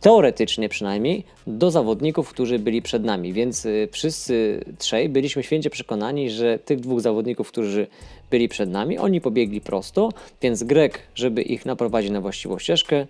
[0.02, 3.34] teoretycznie przynajmniej, do zawodników, którzy byli przed nami.
[3.34, 7.88] Więc y, wszyscy trzej byliśmy święcie przekonani, że tych dwóch zawodników, którzy
[8.32, 10.10] byli przed nami, oni pobiegli prosto,
[10.41, 13.08] więc Grek, żeby ich naprowadzić na właściwą ścieżkę,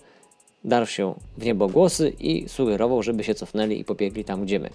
[0.64, 4.70] darł się w niebo głosy i sugerował, żeby się cofnęli i pobiegli tam, gdzie my.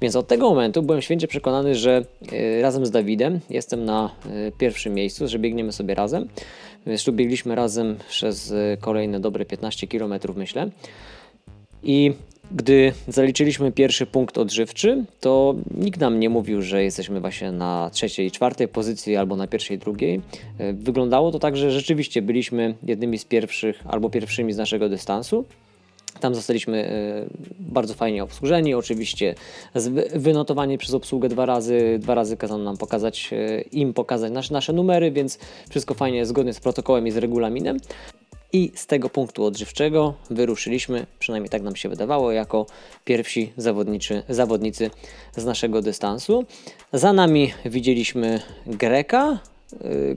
[0.00, 4.52] Więc od tego momentu byłem święcie przekonany, że y, razem z Dawidem jestem na y,
[4.58, 6.28] pierwszym miejscu, że biegniemy sobie razem.
[7.04, 10.70] Tu biegliśmy razem przez kolejne dobre 15 km, myślę.
[11.84, 12.12] I
[12.52, 18.30] gdy zaliczyliśmy pierwszy punkt odżywczy, to nikt nam nie mówił, że jesteśmy właśnie na trzeciej,
[18.30, 20.20] czwartej pozycji albo na pierwszej, drugiej.
[20.58, 25.44] E, wyglądało to tak, że rzeczywiście byliśmy jednymi z pierwszych albo pierwszymi z naszego dystansu.
[26.20, 27.24] Tam zostaliśmy e,
[27.60, 29.34] bardzo fajnie obsłużeni, oczywiście
[30.14, 31.98] wynotowani przez obsługę dwa razy.
[31.98, 35.38] Dwa razy kazano nam pokazać, e, im pokazać nasze, nasze numery, więc
[35.70, 37.78] wszystko fajnie, zgodnie z protokołem i z regulaminem.
[38.54, 42.66] I z tego punktu odżywczego wyruszyliśmy, przynajmniej tak nam się wydawało, jako
[43.04, 44.90] pierwsi zawodniczy, zawodnicy
[45.36, 46.44] z naszego dystansu.
[46.92, 49.38] Za nami widzieliśmy Greka,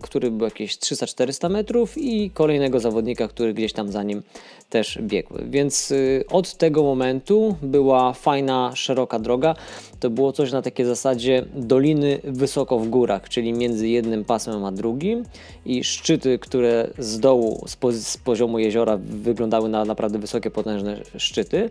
[0.02, 4.24] który był jakieś 300-400 metrów i kolejnego zawodnika, który gdzieś tam za nim
[4.70, 5.34] też biegł.
[5.50, 9.56] Więc y, od tego momentu była fajna, szeroka droga.
[10.00, 14.72] To było coś na takiej zasadzie doliny wysoko w górach, czyli między jednym pasmem a
[14.72, 15.24] drugim
[15.66, 21.70] i szczyty, które z dołu, z poziomu jeziora wyglądały na naprawdę wysokie, potężne szczyty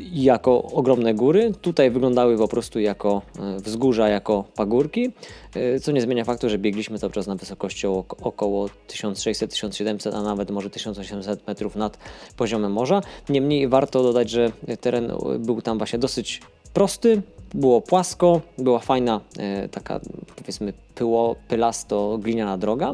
[0.00, 1.52] jako ogromne góry.
[1.62, 5.12] Tutaj wyglądały po prostu jako e, wzgórza, jako pagórki,
[5.54, 7.86] e, co nie zmienia faktu, że biegliśmy cały czas na wysokości
[8.22, 11.98] około 1600-1700, a nawet może 1800 metrów nad
[12.36, 13.00] poziomem morza.
[13.28, 16.40] Niemniej warto dodać, że teren był tam właśnie dosyć
[16.72, 17.22] prosty,
[17.54, 20.00] było płasko, była fajna e, taka
[20.36, 22.92] powiedzmy pyło, pylasto gliniana droga,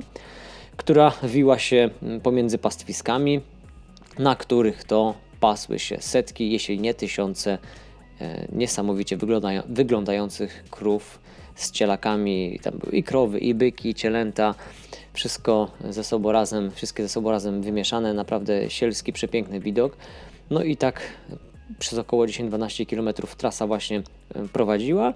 [0.77, 1.91] która wiła się
[2.23, 3.41] pomiędzy pastwiskami,
[4.19, 7.59] na których to pasły się setki, jeśli nie tysiące
[8.21, 11.19] e, niesamowicie wyglądają, wyglądających krów
[11.55, 12.61] z cielakami.
[12.63, 14.55] Tam były i krowy, i byki, i cielęta.
[15.13, 18.15] Wszystko ze sobą razem, wszystkie ze sobą razem wymieszane.
[18.15, 19.97] Naprawdę sielski, przepiękny widok.
[20.51, 21.01] No i tak
[21.79, 24.03] przez około 10-12 km trasa właśnie
[24.35, 25.15] e, prowadziła.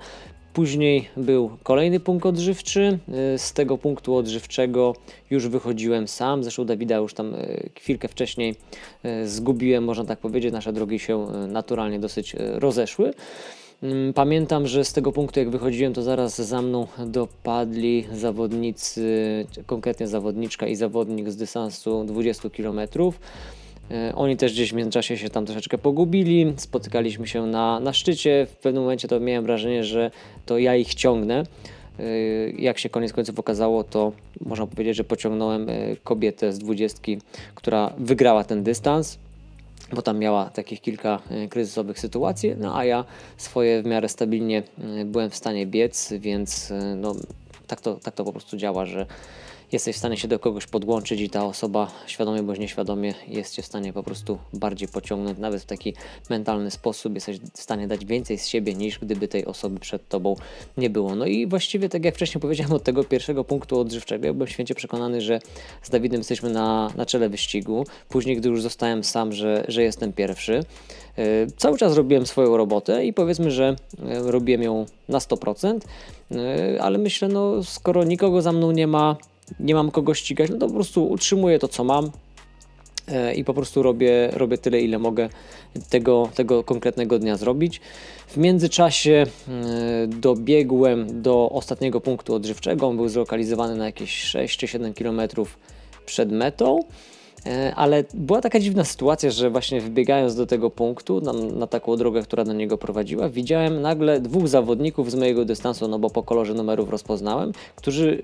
[0.52, 2.98] Później był kolejny punkt odżywczy.
[3.34, 4.94] Y, z tego punktu odżywczego
[5.30, 6.42] już wychodziłem sam.
[6.42, 8.54] Zresztą Dawida już tam y, chwilkę wcześniej
[9.04, 10.52] y, zgubiłem, można tak powiedzieć.
[10.52, 13.12] Nasze drogi się naturalnie dosyć rozeszły.
[13.82, 20.08] Mm, pamiętam, że z tego punktu jak wychodziłem, to zaraz za mną dopadli zawodnicy, konkretnie
[20.08, 22.80] zawodniczka i zawodnik z dystansu 20 km.
[23.90, 28.46] E, oni też gdzieś w międzyczasie się tam troszeczkę pogubili, spotykaliśmy się na, na szczycie.
[28.50, 30.10] W pewnym momencie to miałem wrażenie, że
[30.46, 31.42] to ja ich ciągnę.
[31.98, 32.04] E,
[32.50, 35.74] jak się koniec końców okazało, to można powiedzieć, że pociągnąłem e,
[36.04, 37.18] kobietę z dwudziestki,
[37.54, 39.18] która wygrała ten dystans,
[39.92, 43.04] bo tam miała takich kilka kryzysowych sytuacji, no a ja
[43.36, 44.62] swoje w miarę stabilnie
[45.04, 47.14] byłem w stanie biec, więc no,
[47.66, 49.06] tak to, tak to po prostu działa, że
[49.72, 53.62] jesteś w stanie się do kogoś podłączyć i ta osoba świadomie bądź nieświadomie jest cię
[53.62, 55.94] w stanie po prostu bardziej pociągnąć, nawet w taki
[56.30, 60.36] mentalny sposób jesteś w stanie dać więcej z siebie niż gdyby tej osoby przed tobą
[60.76, 61.14] nie było.
[61.14, 64.74] No i właściwie tak jak wcześniej powiedziałem od tego pierwszego punktu odżywczego, ja byłem święcie
[64.74, 65.40] przekonany, że
[65.82, 67.86] z Dawidem jesteśmy na, na czele wyścigu.
[68.08, 70.52] Później, gdy już zostałem sam, że, że jestem pierwszy,
[71.16, 71.24] yy,
[71.56, 75.78] cały czas robiłem swoją robotę i powiedzmy, że yy, robiłem ją na 100%,
[76.30, 76.38] yy,
[76.82, 79.16] ale myślę, no skoro nikogo za mną nie ma,
[79.60, 82.10] nie mam kogo ścigać, no to po prostu utrzymuję to, co mam
[83.08, 85.28] e, i po prostu robię, robię tyle, ile mogę
[85.88, 87.80] tego, tego konkretnego dnia zrobić.
[88.28, 92.88] W międzyczasie e, dobiegłem do ostatniego punktu odżywczego.
[92.88, 95.20] On był zlokalizowany na jakieś 6 czy 7 km
[96.06, 96.80] przed metą.
[97.46, 101.96] E, ale była taka dziwna sytuacja, że właśnie wbiegając do tego punktu, na, na, taką
[101.96, 106.22] drogę, która do niego prowadziła, widziałem nagle dwóch zawodników z mojego dystansu, no bo po
[106.22, 108.22] kolorze numerów rozpoznałem, którzy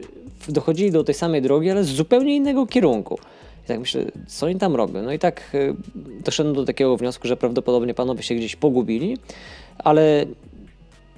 [0.48, 3.18] dochodzili do tej samej drogi, ale z zupełnie innego kierunku.
[3.64, 5.02] I tak myślę, co oni tam robią?
[5.02, 5.74] No i tak e,
[6.24, 9.18] doszedłem do takiego wniosku, że prawdopodobnie panowie się gdzieś pogubili,
[9.78, 10.26] ale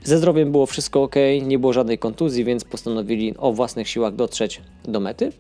[0.05, 4.61] ze zdrowiem było wszystko ok, nie było żadnej kontuzji, więc postanowili o własnych siłach dotrzeć
[4.85, 5.33] do mety.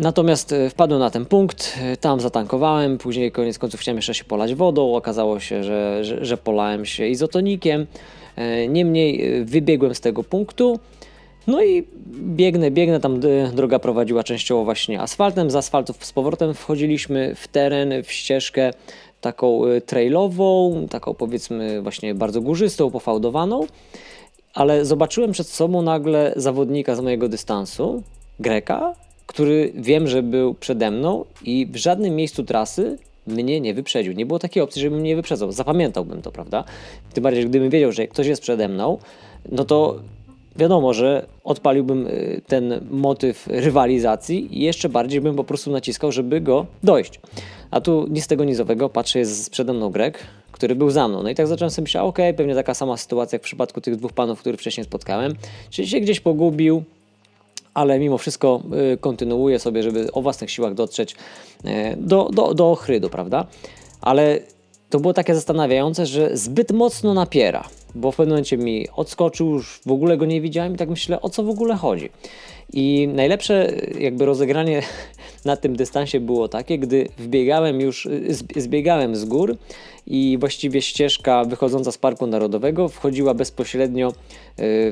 [0.00, 4.24] Natomiast e, wpadłem na ten punkt, e, tam zatankowałem, później koniec końców chciałem jeszcze się
[4.24, 7.86] polać wodą, okazało się, że, że, że polałem się izotonikiem.
[8.36, 10.78] E, niemniej wybiegłem z tego punktu,
[11.46, 13.20] no i biegnę, biegnę, tam
[13.54, 18.70] droga prowadziła częściowo właśnie asfaltem, z asfaltów z powrotem wchodziliśmy w teren, w ścieżkę
[19.20, 23.66] taką trailową, taką powiedzmy właśnie bardzo górzystą, pofałdowaną,
[24.54, 28.02] ale zobaczyłem przed sobą nagle zawodnika z mojego dystansu,
[28.40, 28.94] Greka,
[29.30, 34.12] który wiem, że był przede mną i w żadnym miejscu trasy mnie nie wyprzedził.
[34.12, 35.52] Nie było takiej opcji, żebym mnie wyprzedzał.
[35.52, 36.64] Zapamiętałbym to, prawda?
[37.14, 38.98] Tym bardziej, gdybym wiedział, że ktoś jest przede mną,
[39.52, 40.00] no to
[40.56, 46.40] wiadomo, że odpaliłbym y, ten motyw rywalizacji i jeszcze bardziej bym po prostu naciskał, żeby
[46.40, 47.20] go dojść.
[47.70, 50.18] A tu nic tego nizowego, patrzę, jest przede mną Grek,
[50.52, 51.22] który był za mną.
[51.22, 53.96] No i tak zacząłem sobie myśleć, ok, pewnie taka sama sytuacja jak w przypadku tych
[53.96, 55.34] dwóch panów, których wcześniej spotkałem.
[55.70, 56.84] Czyli się gdzieś pogubił,
[57.80, 58.62] ale mimo wszystko
[58.94, 61.12] y, kontynuuję sobie, żeby o własnych siłach dotrzeć
[61.64, 63.46] y, do, do, do ochrydu, prawda?
[64.00, 64.40] Ale
[64.90, 67.64] to było takie zastanawiające, że zbyt mocno napiera,
[67.94, 71.20] bo w pewnym momencie mi odskoczył, już w ogóle go nie widziałem i tak myślę,
[71.20, 72.10] o co w ogóle chodzi.
[72.72, 74.82] I najlepsze jakby rozegranie
[75.44, 78.08] na tym dystansie było takie, gdy wbiegałem już,
[78.56, 79.56] zbiegałem z gór
[80.06, 84.12] i właściwie ścieżka wychodząca z Parku Narodowego wchodziła bezpośrednio y,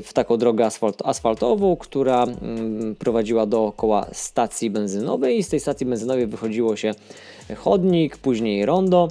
[0.05, 5.85] w taką drogę asfalt, asfaltową, która mm, prowadziła dookoła stacji benzynowej i z tej stacji
[5.85, 6.91] benzynowej wychodziło się
[7.55, 9.07] chodnik, później rondo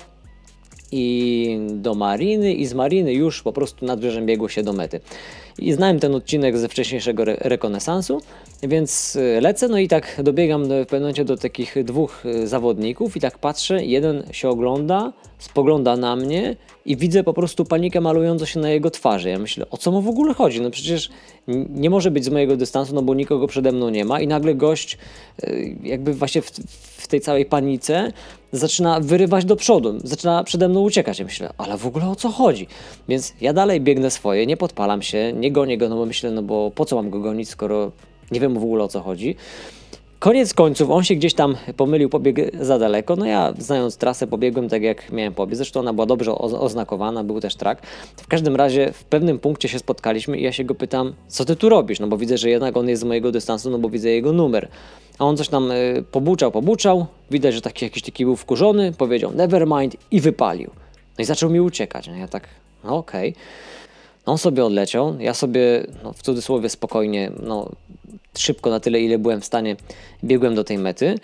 [0.93, 5.01] i do mariny i z mariny już po prostu nad brzegiem biegło się do mety.
[5.59, 8.21] I znałem ten odcinek ze wcześniejszego re rekonesansu,
[8.63, 13.17] więc y, lecę, no i tak dobiegam w pewnym momencie do takich dwóch y, zawodników
[13.17, 18.45] i tak patrzę, jeden się ogląda, spogląda na mnie i widzę po prostu panikę malującą
[18.45, 19.29] się na jego twarzy.
[19.29, 20.61] Ja myślę, o co mu w ogóle chodzi?
[20.61, 21.11] No przecież
[21.71, 24.55] nie może być z mojego dystansu, no bo nikogo przede mną nie ma i nagle
[24.55, 24.99] gość
[25.45, 26.51] y, jakby właśnie w,
[26.98, 28.13] w tej całej panice
[28.53, 31.19] zaczyna wyrywać do przodu, zaczyna przede mną uciekać.
[31.19, 32.67] Ja myślę, ale w ogóle o co chodzi?
[33.09, 36.43] Więc ja dalej biegnę swoje, nie podpalam się, nie gonię go, no bo myślę, no
[36.43, 37.93] bo po co mam go gonić, skoro
[38.31, 39.37] nie wiem w ogóle o co chodzi.
[40.19, 43.17] Koniec końców, on się gdzieś tam pomylił, pobiegł za daleko.
[43.17, 45.57] No ja, znając trasę, pobiegłem tak jak miałem pobiec.
[45.57, 47.83] Zresztą ona była dobrze oznakowana, był też trak.
[48.17, 51.57] W każdym razie w pewnym punkcie się spotkaliśmy i ja się go pytam, co ty
[51.57, 52.01] tu robisz?
[52.01, 54.69] No bo widzę, że jednak on jest z mojego dystansu, no bo widzę jego numer.
[55.19, 57.07] A on coś tam y, pobuczał, pobuczał.
[57.31, 58.93] Widać, że taki jakiś taki był wkurzony.
[58.93, 60.71] Powiedział never mind i wypalił.
[61.19, 62.09] No i zaczął mi uciekać.
[62.09, 62.49] No ja tak,
[62.85, 63.31] no okej.
[63.31, 63.43] Okay.
[64.29, 67.71] No on sobie odleciał, ja sobie no, w cudzysłowie spokojnie, no,
[68.41, 69.77] szybko na tyle, ile byłem w stanie,
[70.25, 71.15] biegłem do tej mety.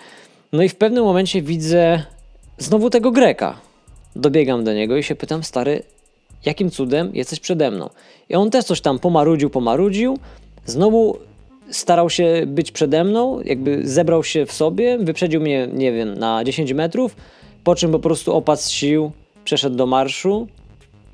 [0.53, 2.03] No i w pewnym momencie widzę
[2.59, 3.61] znowu tego Greka.
[4.17, 5.83] Dobiegam do niego i się pytam, stary,
[6.45, 7.91] jakim cudem jesteś przede mną?
[8.29, 10.19] I on też coś tam pomarudził, pomarudził,
[10.67, 11.19] znowu
[11.71, 16.45] starał się być przede mną, jakby zebrał się w sobie, wyprzedził mnie, nie wiem, na
[16.45, 17.17] 10 metrów,
[17.65, 19.13] po czym po prostu opadł z sił,
[19.45, 20.49] przeszedł do marszu,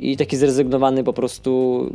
[0.01, 1.87] i taki zrezygnowany po prostu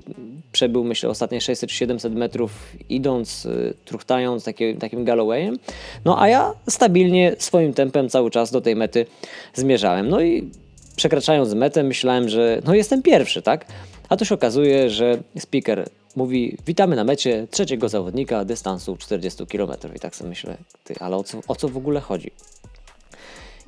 [0.55, 2.51] przebył, myślę, ostatnie 600 czy 700 metrów
[2.89, 5.59] idąc, y, truchtając taki, takim Gallowayem.
[6.05, 9.05] No a ja stabilnie swoim tempem cały czas do tej mety
[9.53, 10.09] zmierzałem.
[10.09, 10.49] No i
[10.95, 13.65] przekraczając metę myślałem, że no jestem pierwszy, tak?
[14.09, 19.71] A tu się okazuje, że speaker mówi witamy na mecie trzeciego zawodnika dystansu 40 km.
[19.95, 22.31] I tak sobie myślę, ty, ale o co, o co w ogóle chodzi?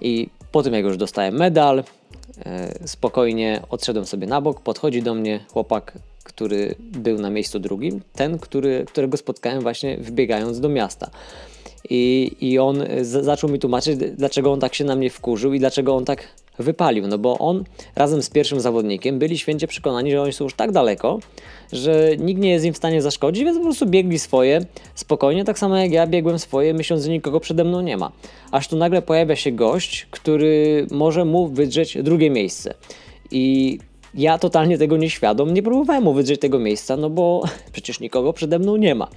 [0.01, 1.83] I po tym jak już dostałem medal,
[2.45, 5.93] E, spokojnie odszedłem sobie na bok, podchodzi do mnie chłopak,
[6.37, 11.09] który był na miejscu drugim, ten, który, którego spotkałem właśnie wbiegając do miasta.
[11.89, 15.95] I, i on zaczął mi tłumaczyć, dlaczego on tak się na mnie wkurzył i dlaczego
[15.95, 16.27] on tak
[16.59, 17.07] wypalił.
[17.07, 17.63] No bo on
[17.95, 21.19] razem z pierwszym zawodnikiem byli święcie przekonani, że oni są już tak daleko,
[21.73, 24.65] że nikt nie jest im w stanie zaszkodzić, więc po prostu biegli swoje
[24.95, 28.11] spokojnie, tak samo jak ja biegłem swoje, myśląc, że nikogo przede mną nie ma.
[28.51, 32.73] Aż tu nagle pojawia się gość, który może mu wydrzeć drugie miejsce.
[33.31, 33.79] I
[34.13, 37.43] ja totalnie tego nieświadom nie próbowałem mu wydrzeć tego miejsca, no bo
[37.73, 39.07] przecież nikogo przede mną nie ma.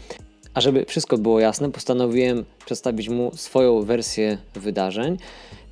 [0.55, 5.17] A żeby wszystko było jasne, postanowiłem przedstawić mu swoją wersję wydarzeń,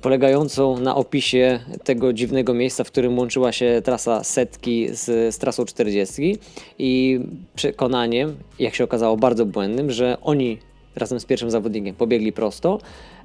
[0.01, 5.65] polegającą na opisie tego dziwnego miejsca, w którym łączyła się trasa setki z, z trasą
[5.65, 6.37] 40
[6.79, 7.19] i
[7.55, 10.57] przekonaniem, jak się okazało bardzo błędnym, że oni
[10.95, 12.79] razem z pierwszym zawodnikiem pobiegli prosto,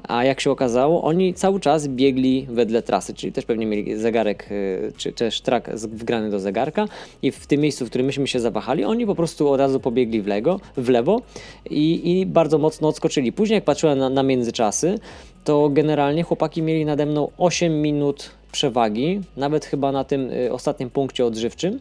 [0.09, 4.49] a jak się okazało, oni cały czas biegli wedle trasy, czyli też pewnie mieli zegarek,
[4.51, 6.89] y, czy też trak wgrany do zegarka
[7.23, 10.23] i w tym miejscu, w którym myśmy się zawahali, oni po prostu od razu pobiegli
[10.23, 11.23] w, lego, w lewo
[11.71, 13.33] i, i bardzo mocno odskoczyli.
[13.33, 14.99] Później jak patrzyłem na, na międzyczasy,
[15.45, 20.91] to generalnie chłopaki mieli nade mną 8 minut przewagi, nawet chyba na tym y, ostatnim
[20.91, 21.81] punkcie odżywczym,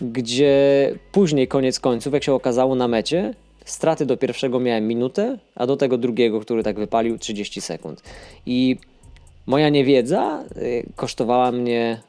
[0.00, 3.34] gdzie później koniec końców, jak się okazało na mecie,
[3.64, 8.02] straty do pierwszego miałem minutę, a do tego drugiego, który tak wypalił 30 sekund.
[8.46, 8.76] I
[9.46, 12.00] moja niewiedza y, kosztowała mnie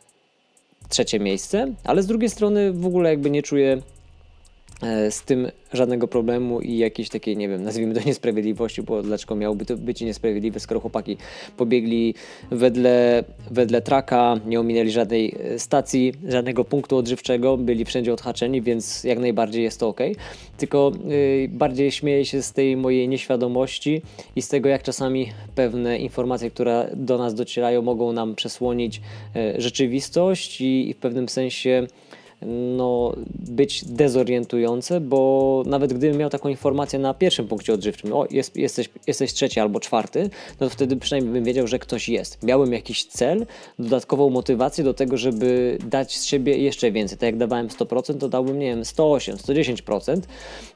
[0.90, 3.82] trzecie miejsce, ale z drugiej strony w ogóle jakby nie czuję
[5.10, 9.66] z tym żadnego problemu i jakiejś takiej, nie wiem, nazwijmy to niesprawiedliwości, bo dlaczego miałoby
[9.66, 11.18] to być niesprawiedliwe, skoro chłopaki
[11.58, 12.14] pobiegli
[12.52, 19.04] wedle, wedle traka, nie ominęli żadnej e, stacji, żadnego punktu odżywczego, byli wszędzie odhaczeni, więc
[19.04, 20.00] jak najbardziej jest to ok.
[20.58, 24.02] Tylko yy, bardziej śmieję się z tej mojej nieświadomości
[24.36, 29.02] i z tego, jak czasami pewne informacje, które do nas docierają, mogą nam przesłonić
[29.36, 31.88] yy, rzeczywistość i, i w pewnym sensie
[32.78, 38.58] no, być dezorientujące, bo nawet gdybym miał taką informację na pierwszym punkcie odżywczym, o jest,
[38.58, 40.30] jesteś, jesteś trzeci albo czwarty,
[40.60, 42.44] no to wtedy przynajmniej bym wiedział, że ktoś jest.
[42.44, 43.46] Miałem jakiś cel,
[43.80, 47.18] dodatkową motywację do tego, żeby dać z siebie jeszcze więcej.
[47.18, 50.22] Tak jak dawałem 100%, to dałbym, nie wiem, 108, 110%,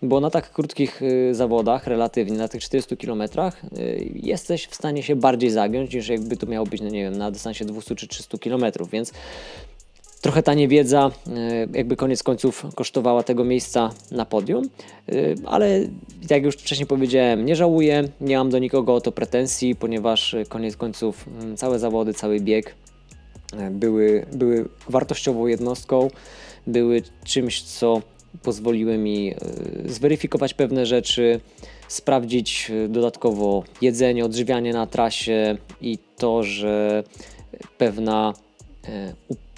[0.02, 5.04] bo na tak krótkich y, zawodach, relatywnie, na tych 400 kilometrach, y, jesteś w stanie
[5.04, 8.08] się bardziej zagiąć, niż jakby to miało być, no nie wiem, na dystansie 200 czy
[8.08, 9.14] 300 kilometrów, więc
[10.22, 14.70] Trochę ta niewiedza, e, jakby koniec końców, kosztowała tego miejsca na podium,
[15.10, 15.14] e,
[15.46, 15.80] ale
[16.30, 20.78] jak już wcześniej powiedziałem, nie żałuję, nie mam do nikogo o to pretensji, ponieważ koniec
[20.78, 22.76] końców mm, całe zawody, cały bieg
[23.54, 26.08] e, były, były wartościową jednostką,
[26.68, 28.02] były czymś, co
[28.44, 29.34] pozwoliły mi
[29.86, 31.40] zweryfikować pewne rzeczy,
[31.88, 37.04] sprawdzić dodatkowo jedzenie, odżywianie na trasie i to, że
[37.78, 38.34] pewna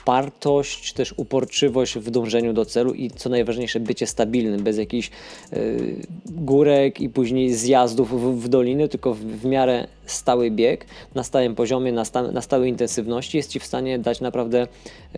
[0.01, 5.11] upartość, też uporczywość w dążeniu do celu i co najważniejsze, bycie stabilnym, bez jakichś
[5.53, 5.95] y,
[6.25, 10.85] górek i później zjazdów w, w doliny, tylko w, w, miarę stały bieg,
[11.15, 14.67] na stałym poziomie, na, sta, na stałej intensywności jest Ci w stanie dać naprawdę,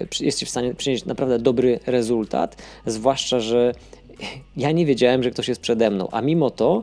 [0.01, 3.73] y, jest Ci w stanie przynieść naprawdę dobry rezultat, zwłaszcza, że
[4.57, 6.81] ja nie wiedziałem, że ktoś jest przede mną, a mimo to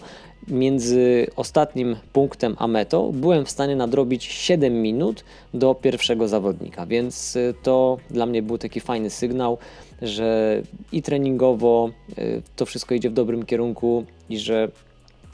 [0.49, 5.24] między ostatnim punktem a metą byłem w stanie nadrobić 7 minut
[5.55, 9.59] do pierwszego zawodnika, więc y, to dla mnie był taki fajny sygnał,
[10.03, 10.62] że
[10.93, 14.68] i treningowo y, to wszystko idzie w dobrym kierunku i że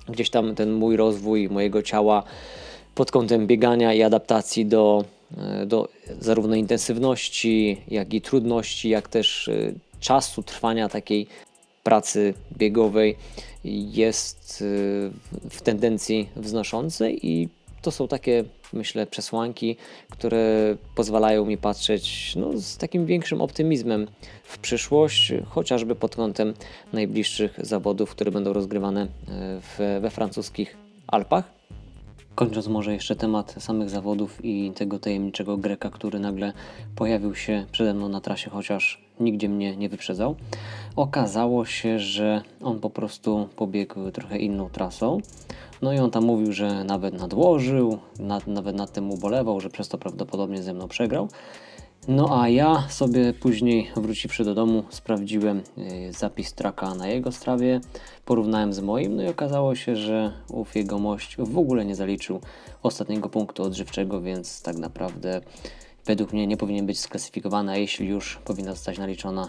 [0.09, 2.23] gdzieś tam ten mój rozwój mojego ciała
[2.95, 5.05] pod kątem biegania i adaptacji do,
[5.63, 5.89] y, do
[6.21, 9.51] zarówno intensywności, jak i trudności, jak też
[10.01, 11.27] czasu trwania takiej
[11.87, 13.17] pracy biegowej
[13.65, 15.11] jest y,
[15.51, 17.49] w tendencji wznoszącej i
[17.83, 19.77] to są takie, myślę, przesłanki,
[20.11, 24.07] które pozwalają mi patrzeć no, z takim większym optymizmem
[24.45, 26.55] w przyszłość, chociażby pod kątem
[26.93, 29.09] najbliższych zawodów, które będą rozgrywane y,
[29.61, 30.77] w, we francuskich
[31.07, 31.53] Alpach.
[32.35, 36.53] Kończąc może jeszcze temat samych zawodów i tego tajemniczego Greka, który nagle
[36.97, 40.35] pojawił się przede mną na trasie, chociaż nigdzie mnie nie wyprzedzał.
[40.97, 45.21] Okazało się, że on po prostu pobiegł trochę inną trasą.
[45.83, 49.89] No i on tam mówił, że nawet nadłożył, nad, nawet nad tym ubolewał, że przez
[49.89, 51.29] to prawdopodobnie ze mną przegrał.
[52.09, 57.81] No a ja sobie później wróciwszy do domu sprawdziłem y, zapis traka na jego strawie,
[58.25, 62.41] porównałem z moim, no i okazało się, że ów jegomość w ogóle nie zaliczył
[62.83, 65.41] ostatniego punktu odżywczego, więc tak naprawdę
[66.07, 69.49] według mnie nie powinien być sklasyfikowany, a jeśli już powinna zostać naliczona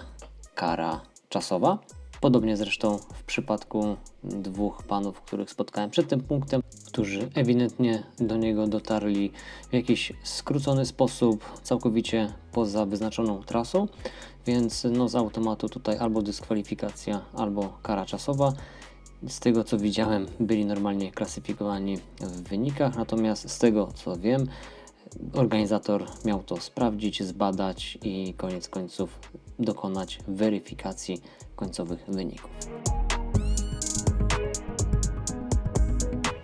[0.55, 1.79] kara czasowa.
[2.21, 8.67] Podobnie zresztą w przypadku dwóch panów, których spotkałem przed tym punktem, którzy ewidentnie do niego
[8.67, 9.31] dotarli
[9.69, 13.87] w jakiś skrócony sposób, całkowicie poza wyznaczoną trasą,
[14.45, 18.53] więc no z automatu tutaj albo dyskwalifikacja, albo kara czasowa.
[19.27, 24.47] Z tego co widziałem, byli normalnie klasyfikowani w wynikach, natomiast z tego co wiem,
[25.33, 29.19] organizator miał to sprawdzić, zbadać i koniec końców
[29.59, 31.21] dokonać weryfikacji
[31.55, 32.49] końcowych wyników.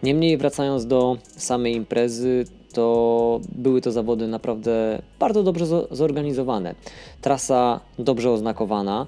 [0.04, 6.76] Niemniej wracając do samej imprezy, to były to zawody naprawdę bardzo dobrze zorganizowane.
[7.22, 9.08] Trasa dobrze oznakowana.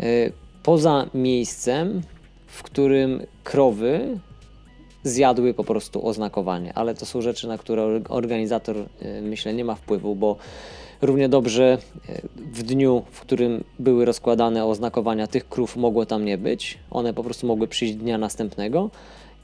[0.00, 0.32] Y,
[0.62, 2.02] poza miejscem,
[2.46, 4.18] w którym krowy
[5.08, 8.86] zjadły po prostu oznakowanie, ale to są rzeczy, na które organizator y,
[9.22, 10.36] myślę nie ma wpływu, bo
[11.02, 11.78] równie dobrze
[12.08, 17.14] y, w dniu, w którym były rozkładane oznakowania tych krów mogło tam nie być, one
[17.14, 18.90] po prostu mogły przyjść dnia następnego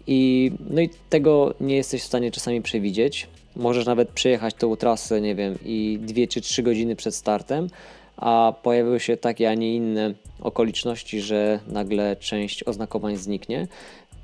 [0.07, 3.29] i, no i tego nie jesteś w stanie czasami przewidzieć.
[3.57, 7.69] Możesz nawet przejechać tą trasę, nie wiem, i dwie czy trzy godziny przed startem,
[8.17, 13.69] a pojawiły się takie, a nie inne okoliczności, że nagle część oznakowań zniknie.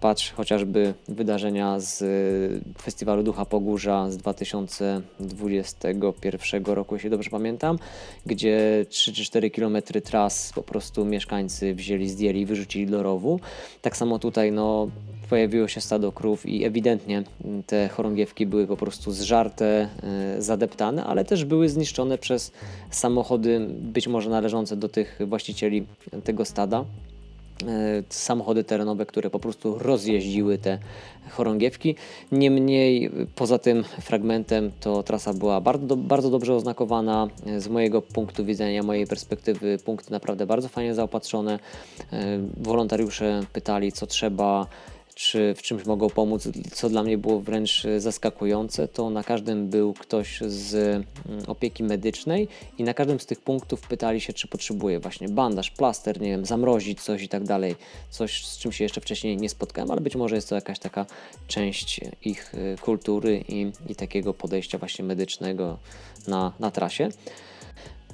[0.01, 7.79] Patrz chociażby wydarzenia z y, Festiwalu Ducha Pogórza z 2021 roku, jeśli dobrze pamiętam,
[8.27, 13.41] gdzie 3 czy 4 km tras po prostu mieszkańcy wzięli, zdjęli i wyrzucili do rowu.
[13.83, 14.89] Tak samo tutaj no,
[15.31, 17.23] pojawiło się stado krów i ewidentnie
[17.67, 19.89] te chorągiewki były po prostu zżarte,
[20.39, 22.53] y, zadeptane, ale też były zniszczone przez
[22.91, 25.87] samochody być może należące do tych właścicieli
[26.25, 26.85] tego stada.
[27.67, 30.79] E, samochody terenowe, które po prostu rozjeździły te
[31.31, 31.95] chorągiewki.
[32.33, 37.29] Niemniej poza tym fragmentem to trasa była bardzo, bardzo dobrze oznakowana.
[37.59, 41.59] Z mojego punktu widzenia, mojej perspektywy punkty naprawdę bardzo fajnie zaopatrzone.
[42.13, 44.67] E, wolontariusze pytali co trzeba
[45.19, 49.95] czy w czymś mogą pomóc, co dla mnie było wręcz zaskakujące, to na każdym był
[49.95, 51.07] ktoś z mm,
[51.47, 52.49] opieki medycznej
[52.79, 56.47] i na każdym z tych punktów pytali się, czy potrzebuje właśnie bandaż, plaster, nie wiem,
[56.47, 57.77] zamrozić coś i tak dalej.
[58.11, 61.07] Coś, z czym się jeszcze wcześniej nie spotkałem, ale być może jest to jakaś taka
[61.49, 65.79] część ich y, kultury i, i takiego podejścia właśnie medycznego
[66.29, 67.09] na, na trasie.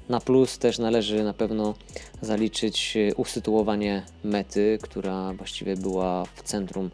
[0.08, 1.74] Na plus też należy na pewno
[2.22, 6.90] zaliczyć e, usytuowanie mety, która właściwie była w centrum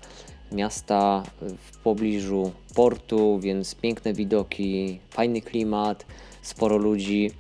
[0.53, 6.07] miasta, w pobliżu portu, więc piękne widoki, fajny klimat,
[6.43, 7.31] sporo ludzi,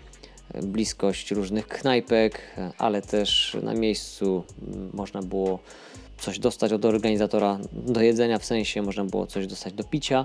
[0.54, 4.44] e, bliskość różnych knajpek, ale też na miejscu
[4.92, 5.58] można było
[6.18, 10.24] coś dostać od organizatora do jedzenia, w sensie można było coś dostać do picia.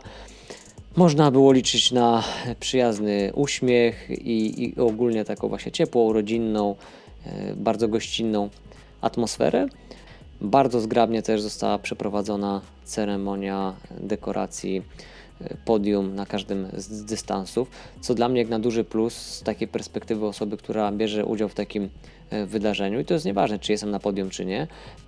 [0.96, 2.24] Można było liczyć na
[2.60, 6.76] przyjazny uśmiech i, i ogólnie taką właśnie ciepłą, rodzinną,
[7.26, 8.50] e, bardzo gościnną
[9.02, 9.68] atmosferę.
[10.42, 14.82] Bardzo zgrabnie też została przeprowadzona ceremonia dekoracji
[15.42, 17.70] e, podium na każdym z dystansów,
[18.02, 21.56] co dla mnie jak na duży plus z takiej perspektywy osoby, która bierze udział w
[21.56, 21.90] takim
[22.30, 24.68] e, wydarzeniu i to jest nieważne, czy jestem na podium, czy nie,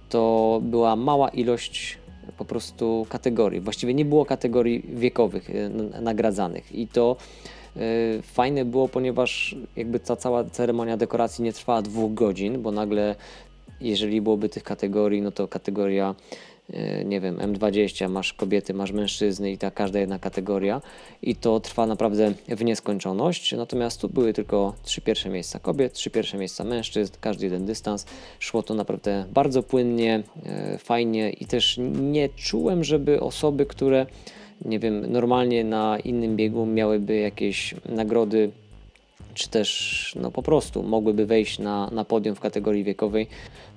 [0.10, 1.98] to była mała ilość
[2.38, 3.60] po prostu kategorii.
[3.60, 5.70] Właściwie nie było kategorii wiekowych e,
[6.02, 7.16] nagradzanych i to
[7.76, 7.80] e,
[8.22, 13.16] fajne było, ponieważ jakby ta cała ceremonia dekoracji nie trwała dwóch godzin, bo nagle
[13.82, 16.16] jeżeli byłoby tych kategorii, no to kategoria
[17.06, 20.82] nie wiem, M20, masz kobiety, masz mężczyzny i ta każda jedna kategoria
[21.22, 23.56] i to trwa naprawdę w nieskończoność.
[23.56, 28.06] Natomiast tu były tylko trzy pierwsze miejsca kobiet, trzy pierwsze miejsca mężczyzn, każdy jeden dystans.
[28.40, 34.06] Szło to naprawdę bardzo płynnie, e, fajnie i też nie czułem, żeby osoby, które
[34.66, 38.52] nie wiem, normalnie na innym biegu miałyby jakieś nagrody
[39.38, 43.28] czy też no po prostu mogłyby wejść na, na podium w kategorii wiekowej.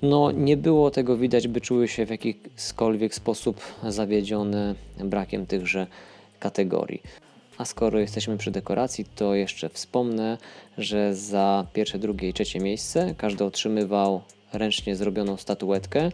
[0.02, 5.86] No nie było tego widać, by czuły się w jakikolwiek sposób zawiedzione brakiem tychże
[6.38, 7.02] kategorii.
[7.58, 10.38] A skoro jesteśmy przy dekoracji, to jeszcze wspomnę,
[10.78, 14.20] że za pierwsze, drugie i trzecie miejsce każdy otrzymywał
[14.52, 16.10] ręcznie zrobioną statuetkę.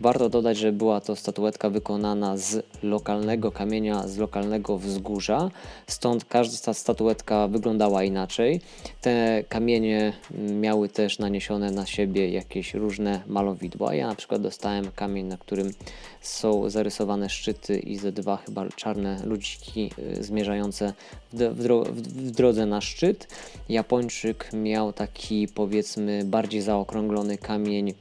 [0.00, 5.50] Warto dodać, że była to statuetka wykonana z lokalnego kamienia, z lokalnego wzgórza,
[5.86, 8.60] stąd każda statuetka wyglądała inaczej.
[9.00, 10.12] Te kamienie
[10.60, 13.94] miały też naniesione na siebie jakieś różne malowidła.
[13.94, 15.72] Ja na przykład dostałem kamień, na którym
[16.20, 20.92] są zarysowane szczyty i ze dwa chyba czarne ludziki y, zmierzające
[21.32, 23.28] w, dro w drodze na szczyt.
[23.68, 27.94] Japończyk miał taki powiedzmy bardziej zaokrąglony kamień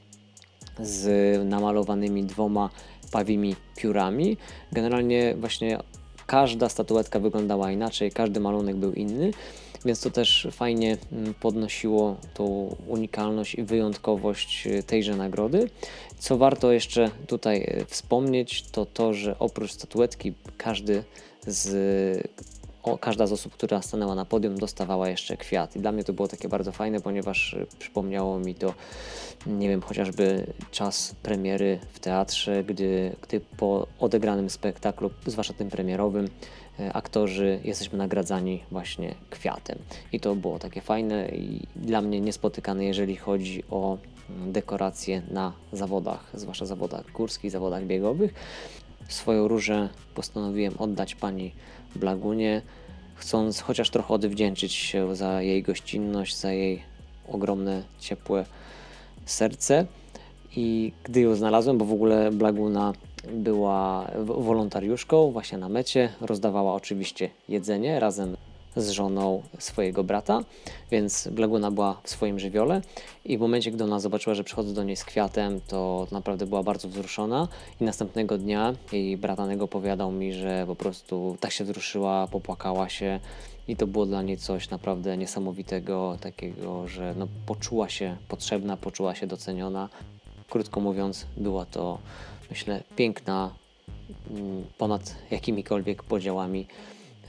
[0.79, 1.05] z
[1.45, 2.69] namalowanymi dwoma
[3.11, 4.37] pawimi piórami.
[4.71, 5.79] Generalnie właśnie
[6.27, 9.31] każda statuetka wyglądała inaczej, każdy malunek był inny.
[9.85, 15.69] więc to też fajnie mm, podnosiło tą unikalność i wyjątkowość y, tejże nagrody.
[16.19, 21.03] Co warto jeszcze tutaj y, wspomnieć, to to, że oprócz statuetki każdy
[21.47, 22.27] z
[22.85, 25.75] o, każda z osób, która stanęła na podium, dostawała jeszcze kwiat.
[25.75, 28.73] I dla mnie to było takie bardzo fajne, ponieważ y, przypomniało mi to,
[29.47, 36.25] nie wiem, chociażby czas premiery w teatrze, gdy, gdy po odegranym spektaklu, zwłaszcza tym premierowym,
[36.25, 39.79] y, aktorzy jesteśmy nagradzani właśnie kwiatem.
[40.11, 43.97] I to było takie fajne i dla mnie niespotykane, jeżeli chodzi o
[44.29, 48.33] mm, dekoracje na zawodach, zwłaszcza zawodach górskich, zawodach biegowych.
[49.09, 51.51] Swoją różę postanowiłem oddać pani
[51.97, 52.61] Blagunie,
[53.15, 56.83] chcąc chociaż trochę odwdzięczyć się za jej gościnność, za jej
[57.27, 58.45] ogromne, ciepłe
[59.25, 59.85] serce.
[60.55, 62.93] I gdy ją znalazłem, bo w ogóle Blaguna
[63.33, 68.37] była wolontariuszką właśnie na mecie, rozdawała oczywiście jedzenie razem
[68.75, 70.43] z żoną swojego brata,
[70.91, 72.81] więc Blaguna była w swoim żywiole
[73.25, 76.63] i w momencie, gdy ona zobaczyła, że przychodzę do niej z kwiatem, to naprawdę była
[76.63, 77.47] bardzo wzruszona
[77.81, 83.19] i następnego dnia jej bratanek opowiadał mi, że po prostu tak się wzruszyła, popłakała się
[83.67, 89.15] i to było dla niej coś naprawdę niesamowitego, takiego, że no, poczuła się potrzebna, poczuła
[89.15, 89.89] się doceniona.
[90.49, 91.97] Krótko mówiąc, była to,
[92.49, 93.51] myślę, piękna,
[94.31, 96.67] mm, ponad jakimikolwiek podziałami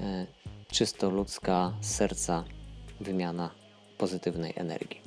[0.00, 0.26] e,
[0.68, 2.44] czysto ludzka serca
[3.00, 3.50] wymiana
[3.98, 5.00] pozytywnej energii.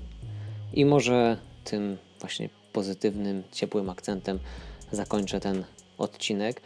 [0.74, 4.40] I może tym właśnie pozytywnym, ciepłym akcentem
[4.92, 5.64] zakończę ten
[5.98, 6.62] odcinek.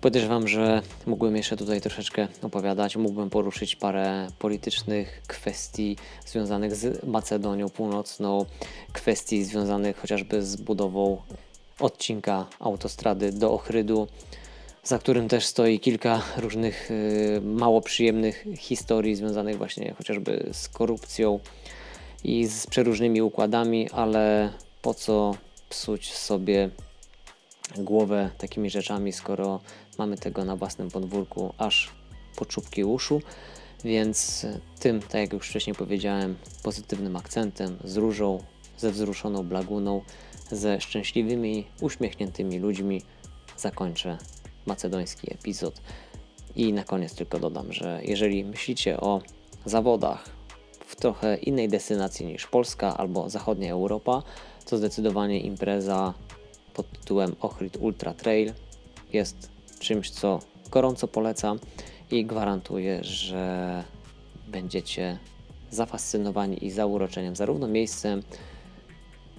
[0.00, 5.96] Podejrzewam, że mógłbym jeszcze tutaj troszeczkę opowiadać, mógłbym poruszyć parę politycznych kwestii
[6.26, 8.46] związanych z Macedonią Północną,
[8.92, 11.22] kwestii związanych chociażby z budową
[11.80, 14.08] odcinka autostrady do Ochrydu,
[14.84, 21.40] za którym też stoi kilka różnych y, mało przyjemnych historii związanych właśnie chociażby z korupcją
[22.24, 24.52] i z przeróżnymi układami, ale
[24.82, 25.34] po co
[25.68, 26.70] psuć sobie
[27.76, 29.60] głowę takimi rzeczami, skoro
[29.98, 31.90] mamy tego na własnym podwórku aż
[32.36, 33.20] po czubki uszu.
[33.84, 34.46] Więc
[34.80, 38.42] tym, tak jak już wcześniej powiedziałem, pozytywnym akcentem, z różą,
[38.76, 40.02] ze wzruszoną blaguną,
[40.50, 43.02] ze szczęśliwymi, uśmiechniętymi ludźmi
[43.56, 44.18] zakończę
[44.68, 45.80] macedoński epizod.
[46.56, 49.20] I na koniec tylko dodam, że jeżeli myślicie o
[49.64, 50.24] zawodach
[50.86, 54.22] w trochę innej destynacji niż Polska albo zachodnia Europa,
[54.66, 56.14] to zdecydowanie impreza
[56.74, 58.52] pod tytułem Ochryt Ultra Trail
[59.12, 60.40] jest czymś, co
[60.70, 61.58] gorąco polecam
[62.10, 63.84] i gwarantuję, że
[64.48, 65.18] będziecie
[65.70, 68.22] zafascynowani i zauroczeniem zarówno miejscem,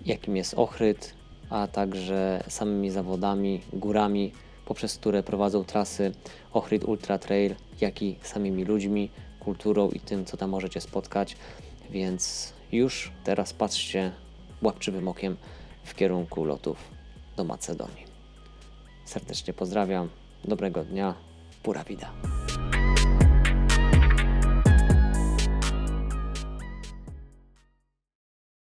[0.06, 1.14] jakim jest Ochryt,
[1.50, 4.32] a także samymi zawodami, górami,
[4.70, 6.12] poprzez które prowadzą trasy
[6.54, 9.10] Ohrid Ultra Trail, jak i samymi ludźmi,
[9.40, 11.38] kulturą i tym, co tam możecie spotkać.
[11.90, 14.12] Więc już teraz patrzcie
[14.62, 15.38] łapczywym okiem
[15.84, 16.78] w kierunku lotów
[17.38, 18.06] do Macedonii.
[19.06, 20.10] Serdecznie pozdrawiam,
[20.46, 21.16] dobrego dnia,
[21.64, 22.12] pura vida.